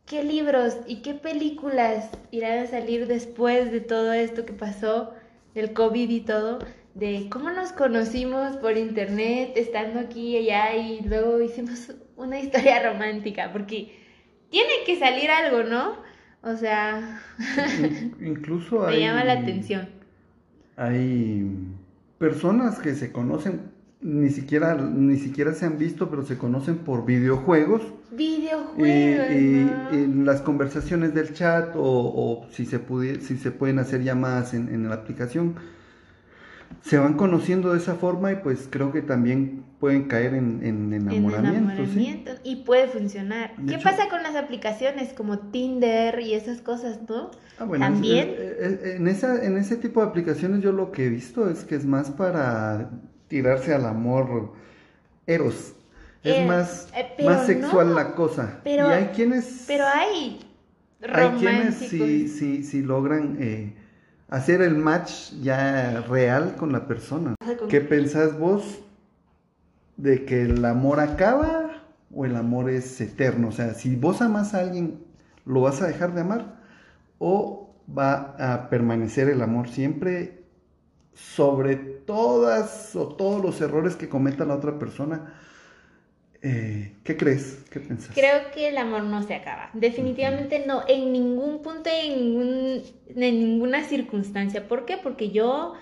¿Qué 0.06 0.24
libros 0.24 0.78
y 0.86 1.02
qué 1.02 1.14
películas 1.14 2.10
irán 2.30 2.60
a 2.60 2.66
salir 2.66 3.06
después 3.06 3.70
de 3.72 3.80
todo 3.80 4.12
esto 4.12 4.46
que 4.46 4.52
pasó, 4.54 5.12
del 5.54 5.72
COVID 5.74 6.08
y 6.10 6.20
todo? 6.20 6.58
De 6.94 7.28
cómo 7.30 7.50
nos 7.50 7.72
conocimos 7.72 8.56
por 8.58 8.76
internet, 8.78 9.52
estando 9.56 10.00
aquí 10.00 10.36
y 10.36 10.50
allá, 10.50 10.76
y 10.76 11.00
luego 11.02 11.40
hicimos 11.42 11.92
una 12.16 12.38
historia 12.40 12.82
romántica, 12.82 13.50
porque 13.52 13.92
tiene 14.50 14.84
que 14.86 14.98
salir 14.98 15.30
algo, 15.30 15.62
¿no? 15.64 15.96
O 16.42 16.56
sea, 16.56 17.20
In- 17.74 18.16
Incluso 18.20 18.80
me 18.86 18.96
hay, 18.96 19.00
llama 19.00 19.24
la 19.24 19.34
atención. 19.34 19.88
hay 20.76 21.73
personas 22.28 22.78
que 22.78 22.94
se 22.94 23.12
conocen, 23.12 23.60
ni 24.00 24.30
siquiera, 24.30 24.74
ni 24.76 25.16
siquiera 25.18 25.52
se 25.52 25.66
han 25.66 25.76
visto, 25.78 26.08
pero 26.08 26.24
se 26.24 26.38
conocen 26.38 26.76
por 26.78 27.04
videojuegos. 27.04 27.82
Videojuegos, 28.12 28.78
y- 29.30 29.64
¿no? 29.64 29.98
y 29.98 30.24
las 30.24 30.40
conversaciones 30.40 31.12
del 31.14 31.34
chat 31.34 31.74
o, 31.76 31.82
o 31.82 32.46
si, 32.50 32.64
se 32.64 32.78
pudi- 32.80 33.20
si 33.20 33.36
se 33.36 33.50
pueden 33.50 33.78
hacer 33.78 34.02
llamadas 34.02 34.54
en, 34.54 34.68
en 34.74 34.88
la 34.88 34.94
aplicación, 34.94 35.56
se 36.82 36.98
van 36.98 37.14
conociendo 37.14 37.72
de 37.72 37.78
esa 37.78 37.94
forma 37.94 38.32
y 38.32 38.36
pues 38.36 38.68
creo 38.70 38.90
que 38.92 39.02
también 39.02 39.64
pueden 39.80 40.04
caer 40.04 40.34
en, 40.34 40.60
en 40.62 40.92
En 40.92 41.08
enamoramiento. 41.08 42.32
Y 42.42 42.56
puede 42.64 42.88
funcionar. 42.88 43.56
De 43.56 43.66
¿Qué 43.66 43.74
hecho- 43.74 43.84
pasa 43.84 44.08
con 44.08 44.22
las 44.22 44.34
aplicaciones 44.36 45.12
como 45.12 45.38
Tinder 45.50 46.18
y 46.20 46.34
esas 46.34 46.60
cosas, 46.60 47.00
no? 47.08 47.30
Ah, 47.58 47.64
bueno, 47.64 47.84
También. 47.84 48.28
es- 48.30 48.38
es- 48.40 48.72
es- 48.82 48.94
en, 48.96 49.08
esa, 49.08 49.44
en 49.44 49.56
ese 49.58 49.76
tipo 49.76 50.00
de 50.00 50.06
aplicaciones 50.08 50.60
yo 50.62 50.72
lo 50.72 50.90
que 50.92 51.06
he 51.06 51.08
visto 51.08 51.48
es 51.50 51.64
que 51.64 51.74
es 51.74 51.84
más 51.84 52.10
para 52.10 52.90
tirarse 53.28 53.74
al 53.74 53.86
amor 53.86 54.52
eros. 55.26 55.74
Es 56.22 56.38
Eh, 56.38 56.46
más, 56.46 56.88
eh, 56.96 57.24
más 57.24 57.46
sexual 57.46 57.88
no. 57.88 57.94
la 57.94 58.14
cosa. 58.14 58.60
Pero- 58.64 58.88
y 58.88 58.92
hay 58.92 59.04
quienes... 59.14 59.64
Pero 59.66 59.84
hay 59.86 60.40
Hay 61.12 61.28
quienes 61.38 61.74
sí, 61.74 62.28
sí, 62.28 62.62
sí 62.62 62.80
logran 62.82 63.36
eh, 63.38 63.74
hacer 64.30 64.62
el 64.62 64.74
match 64.76 65.32
ya 65.42 66.00
real 66.08 66.54
con 66.56 66.72
la 66.72 66.86
persona. 66.86 67.34
¿Qué 67.68 67.82
pensás 67.82 68.38
vos 68.38 68.80
de 69.96 70.24
que 70.24 70.42
el 70.42 70.64
amor 70.64 71.00
acaba 71.00 71.82
o 72.14 72.24
el 72.24 72.36
amor 72.36 72.70
es 72.70 73.00
eterno? 73.00 73.48
O 73.48 73.52
sea, 73.52 73.74
si 73.74 73.96
vos 73.96 74.22
amas 74.22 74.54
a 74.54 74.60
alguien, 74.60 75.00
¿lo 75.46 75.62
vas 75.62 75.82
a 75.82 75.86
dejar 75.86 76.14
de 76.14 76.22
amar? 76.22 76.56
¿O 77.18 77.74
va 77.88 78.36
a 78.38 78.70
permanecer 78.70 79.28
el 79.28 79.42
amor 79.42 79.68
siempre 79.68 80.44
sobre 81.14 81.76
todas 81.76 82.96
o 82.96 83.08
todos 83.08 83.42
los 83.42 83.60
errores 83.60 83.96
que 83.96 84.08
cometa 84.08 84.44
la 84.44 84.56
otra 84.56 84.78
persona? 84.78 85.34
Eh, 86.42 86.92
¿Qué 87.04 87.16
crees? 87.16 87.64
¿Qué 87.70 87.80
pensás? 87.80 88.14
Creo 88.14 88.50
que 88.52 88.68
el 88.68 88.76
amor 88.76 89.04
no 89.04 89.22
se 89.22 89.34
acaba. 89.34 89.70
Definitivamente 89.72 90.64
no, 90.66 90.82
en 90.86 91.10
ningún 91.12 91.62
punto, 91.62 91.88
en, 91.90 92.18
ningún- 92.18 92.82
en 93.08 93.40
ninguna 93.40 93.82
circunstancia. 93.84 94.68
¿Por 94.68 94.84
qué? 94.84 94.98
Porque 95.02 95.30
yo, 95.30 95.74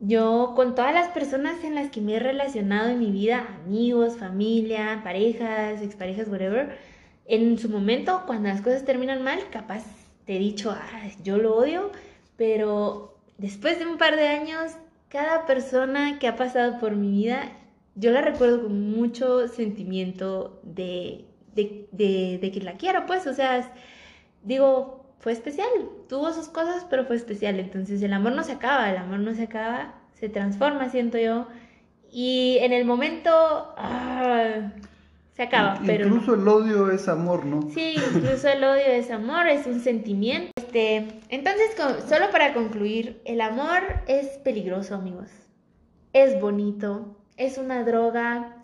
yo 0.00 0.52
con 0.56 0.74
todas 0.74 0.94
las 0.94 1.08
personas 1.08 1.62
en 1.64 1.74
las 1.74 1.90
que 1.90 2.00
me 2.00 2.16
he 2.16 2.20
relacionado 2.20 2.90
en 2.90 2.98
mi 3.00 3.10
vida, 3.10 3.46
amigos, 3.64 4.16
familia, 4.18 5.00
parejas, 5.04 5.82
exparejas, 5.82 6.28
whatever, 6.28 6.76
en 7.26 7.58
su 7.58 7.68
momento, 7.68 8.22
cuando 8.26 8.48
las 8.48 8.60
cosas 8.60 8.84
terminan 8.84 9.22
mal, 9.22 9.38
capaz 9.50 9.84
te 10.26 10.36
he 10.36 10.38
dicho, 10.38 10.70
"Ah, 10.72 11.08
yo 11.22 11.38
lo 11.38 11.56
odio, 11.56 11.90
pero 12.36 13.16
después 13.38 13.78
de 13.78 13.86
un 13.86 13.98
par 13.98 14.16
de 14.16 14.28
años, 14.28 14.72
cada 15.08 15.46
persona 15.46 16.18
que 16.18 16.28
ha 16.28 16.36
pasado 16.36 16.78
por 16.80 16.96
mi 16.96 17.10
vida, 17.10 17.52
yo 17.94 18.10
la 18.10 18.20
recuerdo 18.22 18.62
con 18.64 18.90
mucho 18.90 19.48
sentimiento 19.48 20.60
de, 20.64 21.24
de, 21.54 21.86
de- 21.92 22.50
que 22.52 22.60
la 22.60 22.74
quiero, 22.76 23.06
pues, 23.06 23.26
o 23.26 23.32
sea, 23.34 23.72
digo, 24.42 25.03
fue 25.24 25.32
especial, 25.32 25.68
tuvo 26.06 26.32
sus 26.32 26.48
cosas, 26.48 26.86
pero 26.90 27.06
fue 27.06 27.16
especial, 27.16 27.58
entonces 27.58 28.00
el 28.02 28.12
amor 28.12 28.32
no 28.32 28.44
se 28.44 28.52
acaba, 28.52 28.90
el 28.90 28.98
amor 28.98 29.20
no 29.20 29.34
se 29.34 29.44
acaba, 29.44 29.94
se 30.12 30.28
transforma, 30.28 30.90
siento 30.90 31.16
yo, 31.18 31.48
y 32.12 32.58
en 32.60 32.74
el 32.74 32.84
momento, 32.84 33.30
ah, 33.78 34.70
se 35.32 35.42
acaba, 35.42 35.80
pero... 35.86 36.06
no. 36.06 36.14
Incluso 36.16 36.34
el 36.34 36.46
odio 36.46 36.90
es 36.90 37.08
amor, 37.08 37.46
¿no? 37.46 37.62
Sí, 37.70 37.96
incluso 38.14 38.48
el 38.48 38.62
odio 38.62 38.84
es 38.86 39.10
amor, 39.10 39.48
es 39.48 39.66
un 39.66 39.80
sentimiento. 39.80 40.50
Este, 40.56 41.08
entonces, 41.30 41.74
co- 41.74 42.06
solo 42.06 42.30
para 42.30 42.52
concluir, 42.52 43.22
el 43.24 43.40
amor 43.40 43.80
es 44.06 44.26
peligroso, 44.44 44.94
amigos. 44.94 45.30
Es 46.12 46.38
bonito, 46.38 47.16
es 47.38 47.56
una 47.56 47.82
droga, 47.82 48.56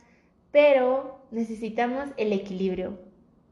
pero 0.53 1.25
necesitamos 1.31 2.11
el 2.19 2.35
equilibrio 2.35 2.99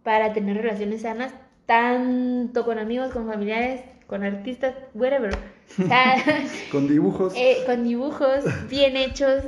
para 0.02 0.34
tener 0.34 0.58
relaciones 0.58 1.02
sanas, 1.02 1.32
tanto 1.68 2.64
con 2.64 2.78
amigos, 2.78 3.12
con 3.12 3.26
familiares, 3.28 3.82
con 4.06 4.24
artistas, 4.24 4.74
whatever. 4.94 5.36
O 5.78 5.86
sea, 5.86 6.16
Con 6.72 6.88
dibujos. 6.88 7.34
eh, 7.36 7.58
con 7.66 7.84
dibujos 7.84 8.42
bien 8.70 8.96
hechos. 8.96 9.42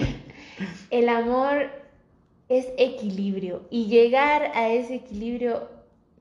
El 0.90 1.10
amor 1.10 1.68
es 2.48 2.68
equilibrio 2.78 3.66
y 3.70 3.86
llegar 3.88 4.52
a 4.54 4.70
ese 4.70 4.94
equilibrio 4.94 5.68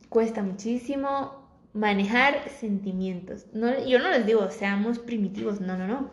cuesta 0.09 0.43
muchísimo, 0.43 1.31
manejar 1.73 2.49
sentimientos. 2.59 3.45
No, 3.53 3.85
yo 3.85 3.99
no 3.99 4.09
les 4.09 4.25
digo 4.25 4.49
seamos 4.51 4.99
primitivos, 4.99 5.61
no, 5.61 5.77
no, 5.77 5.87
no. 5.87 6.11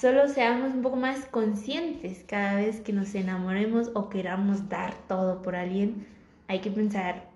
Solo 0.00 0.26
seamos 0.26 0.74
un 0.74 0.82
poco 0.82 0.96
más 0.96 1.26
conscientes 1.26 2.24
cada 2.26 2.56
vez 2.56 2.80
que 2.80 2.92
nos 2.92 3.14
enamoremos 3.14 3.92
o 3.94 4.08
queramos 4.08 4.68
dar 4.68 4.94
todo 5.06 5.42
por 5.42 5.54
alguien. 5.54 6.08
Hay 6.48 6.58
que 6.58 6.72
pensar, 6.72 7.30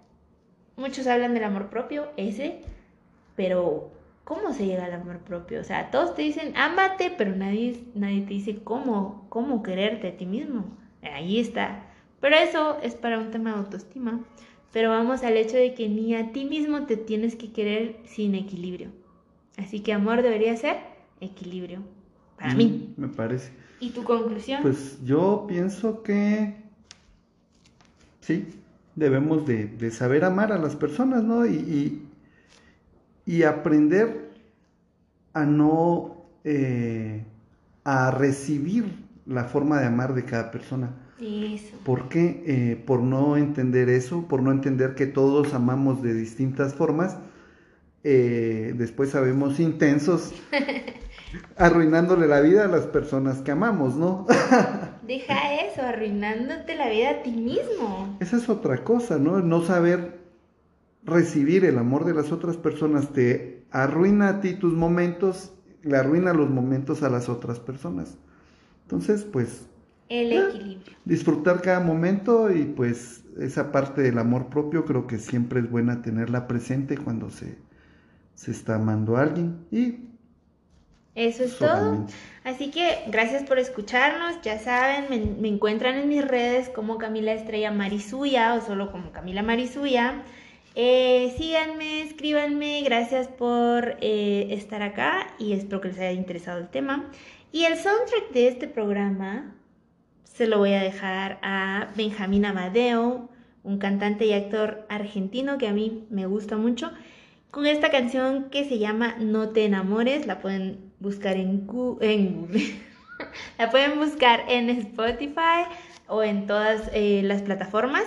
muchos 0.81 1.07
hablan 1.07 1.35
del 1.35 1.45
amor 1.45 1.69
propio, 1.69 2.09
ese, 2.17 2.63
pero 3.37 3.91
¿cómo 4.25 4.53
se 4.53 4.67
llega 4.67 4.87
al 4.87 4.95
amor 4.95 5.19
propio? 5.19 5.61
O 5.61 5.65
sea, 5.65 5.91
todos 5.91 6.15
te 6.15 6.23
dicen, 6.23 6.57
ámate, 6.57 7.13
pero 7.17 7.37
nadie, 7.37 7.85
nadie 7.95 8.23
te 8.23 8.35
dice 8.35 8.59
cómo, 8.65 9.27
cómo 9.29 9.63
quererte 9.63 10.09
a 10.09 10.17
ti 10.17 10.27
mismo. 10.27 10.65
Ahí 11.03 11.39
está. 11.39 11.85
Pero 12.21 12.37
eso 12.37 12.79
es 12.83 12.95
para 12.95 13.19
un 13.19 13.31
tema 13.31 13.53
de 13.53 13.59
autoestima. 13.59 14.21
Pero 14.73 14.91
vamos 14.91 15.23
al 15.23 15.37
hecho 15.37 15.57
de 15.57 15.75
que 15.75 15.89
ni 15.89 16.15
a 16.15 16.33
ti 16.33 16.45
mismo 16.45 16.87
te 16.87 16.97
tienes 16.97 17.35
que 17.35 17.53
querer 17.53 17.97
sin 18.05 18.35
equilibrio. 18.35 18.91
Así 19.57 19.81
que 19.81 19.93
amor 19.93 20.23
debería 20.23 20.57
ser 20.57 20.77
equilibrio. 21.21 21.81
Para 22.39 22.55
mí. 22.55 22.95
Me 22.97 23.09
parece. 23.09 23.53
¿Y 23.81 23.91
tu 23.91 24.05
conclusión? 24.05 24.63
Pues 24.63 25.03
yo 25.05 25.47
pienso 25.49 26.03
que 26.03 26.55
sí, 28.21 28.47
debemos 28.97 29.47
de, 29.47 29.91
saber 29.91 30.25
amar 30.25 30.53
a 30.53 30.59
las 30.59 30.77
personas, 30.77 31.23
¿no? 31.23 31.47
Y, 31.47 32.07
y, 33.27 33.43
aprender 33.43 34.31
a 35.33 35.45
no, 35.45 36.25
eh, 36.45 37.25
a 37.85 38.11
recibir 38.11 39.07
la 39.27 39.45
forma 39.45 39.81
de 39.81 39.87
amar 39.87 40.15
de 40.15 40.25
cada 40.25 40.51
persona. 40.51 40.91
Eso. 41.21 41.77
¿Por 41.85 42.09
qué? 42.09 42.43
Eh, 42.47 42.83
por 42.85 43.01
no 43.01 43.37
entender 43.37 43.89
eso, 43.89 44.27
por 44.27 44.43
no 44.43 44.51
entender 44.51 44.95
que 44.95 45.07
todos 45.07 45.55
amamos 45.55 46.03
de 46.03 46.15
distintas 46.15 46.75
formas, 46.75 47.19
eh, 48.03 48.75
después 48.77 49.11
sabemos 49.11 49.61
intensos, 49.61 50.33
arruinándole 51.57 52.27
la 52.27 52.41
vida 52.41 52.65
a 52.65 52.69
las 52.69 52.87
personas 52.87 53.43
que 53.43 53.51
amamos, 53.51 53.97
¿no? 53.97 54.27
Deja 55.11 55.65
eso, 55.65 55.83
arruinándote 55.83 56.77
la 56.77 56.89
vida 56.89 57.11
a 57.11 57.23
ti 57.25 57.33
mismo. 57.33 58.17
Esa 58.21 58.37
es 58.37 58.49
otra 58.49 58.85
cosa, 58.85 59.19
¿no? 59.19 59.41
No 59.41 59.61
saber 59.61 60.21
recibir 61.03 61.65
el 61.65 61.79
amor 61.79 62.05
de 62.05 62.15
las 62.15 62.31
otras 62.31 62.57
personas 62.57 63.13
te 63.13 63.65
arruina 63.73 64.29
a 64.29 64.41
ti 64.41 64.55
tus 64.55 64.73
momentos, 64.73 65.53
le 65.83 65.97
arruina 65.97 66.33
los 66.33 66.49
momentos 66.49 67.03
a 67.03 67.11
las 67.11 67.29
otras 67.29 67.59
personas. 67.59 68.19
Entonces, 68.83 69.25
pues 69.25 69.67
el 70.09 70.33
equilibrio. 70.33 70.97
Disfrutar 71.05 71.61
cada 71.61 71.81
momento 71.81 72.53
y 72.53 72.63
pues 72.63 73.25
esa 73.41 73.73
parte 73.73 74.03
del 74.03 74.17
amor 74.17 74.47
propio 74.47 74.85
creo 74.85 75.09
que 75.09 75.19
siempre 75.19 75.59
es 75.59 75.69
buena 75.69 76.03
tenerla 76.03 76.47
presente 76.47 76.97
cuando 76.97 77.31
se, 77.31 77.59
se 78.37 78.53
está 78.53 78.77
amando 78.77 79.17
a 79.17 79.23
alguien 79.23 79.67
y 79.73 80.10
eso 81.15 81.45
es 81.45 81.59
todo. 81.59 82.07
Así 82.45 82.71
que 82.71 83.05
gracias 83.09 83.43
por 83.43 83.59
escucharnos. 83.59 84.41
Ya 84.43 84.59
saben, 84.59 85.41
me, 85.41 85.49
encuentran 85.49 85.97
en 85.97 86.09
mis 86.09 86.27
redes 86.27 86.69
como 86.69 86.99
Camila 86.99 87.33
Estrella 87.33 87.71
Marisuya 87.71 88.55
o 88.55 88.61
solo 88.61 88.91
como 88.91 89.13
Camila 89.13 89.43
Marisuya. 89.43 90.23
Eh, 90.75 91.35
síganme, 91.37 92.03
escríbanme. 92.03 92.83
Gracias 92.83 93.29
por 93.29 93.97
eh, 94.01 94.49
estar 94.51 94.83
acá 94.83 95.27
y 95.39 95.53
espero 95.53 95.81
que 95.81 95.89
les 95.89 95.99
haya 95.99 96.13
interesado 96.13 96.59
el 96.59 96.69
tema. 96.69 97.11
Y 97.53 97.65
el 97.65 97.77
soundtrack 97.77 98.31
de 98.33 98.49
este 98.49 98.69
programa 98.69 99.55
se 100.25 100.47
lo 100.47 100.59
voy 100.59 100.73
a 100.73 100.83
dejar 100.83 101.39
a 101.43 101.89
Benjamín 101.97 102.47
Amadeo, 102.47 103.29
un 103.63 103.79
cantante 103.79 104.25
y 104.27 104.33
actor 104.33 104.87
argentino 104.89 105.59
que 105.59 105.69
a 105.69 105.73
mí 105.73 106.07
me 106.09 106.27
gusta 106.27 106.57
mucho, 106.57 106.93
con 107.51 107.67
esta 107.67 107.91
canción 107.91 108.49
que 108.49 108.65
se 108.65 108.79
llama 108.79 109.17
No 109.19 109.51
te 109.51 109.65
enamores, 109.65 110.27
la 110.27 110.41
pueden 110.41 110.90
buscar 111.01 111.37
en, 111.37 111.67
Google, 111.67 112.47
la 113.59 113.71
pueden 113.71 113.99
buscar 113.99 114.45
en 114.49 114.71
Spotify 114.71 115.65
o 116.07 116.23
en 116.23 116.47
todas 116.47 116.91
eh, 116.93 117.23
las 117.25 117.43
plataformas 117.43 118.05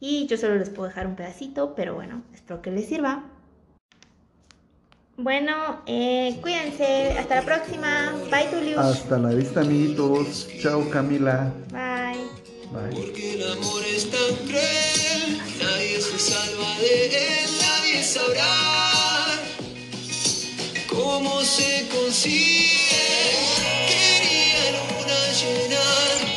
y 0.00 0.26
yo 0.26 0.36
solo 0.36 0.56
les 0.56 0.70
puedo 0.70 0.88
dejar 0.88 1.06
un 1.06 1.16
pedacito, 1.16 1.74
pero 1.74 1.94
bueno, 1.94 2.22
espero 2.32 2.62
que 2.62 2.70
les 2.70 2.86
sirva. 2.86 3.24
Bueno, 5.16 5.82
eh, 5.86 6.38
cuídense. 6.40 7.18
Hasta 7.18 7.36
la 7.36 7.42
próxima. 7.42 8.14
Bye, 8.30 8.46
Tulio. 8.52 8.78
Hasta 8.78 9.18
la 9.18 9.30
vista, 9.30 9.62
amiguitos. 9.62 10.48
Chao, 10.60 10.88
Camila. 10.90 11.52
Bye. 11.72 12.22
Bye. 12.70 12.94
Porque 12.94 13.34
el 13.34 13.50
amor 13.50 13.82
es 13.84 14.08
tan 14.08 14.46
cruel, 14.46 15.38
nadie 15.60 16.00
se 16.00 16.18
salva 16.18 16.78
de 16.78 17.06
él, 17.06 17.50
nadie 17.60 18.02
sabrá 18.04 19.07
¿Cómo 20.98 21.44
se 21.44 21.86
consigue? 21.86 22.66
Querían 23.86 24.74
una 24.98 25.32
llenar. 25.32 26.27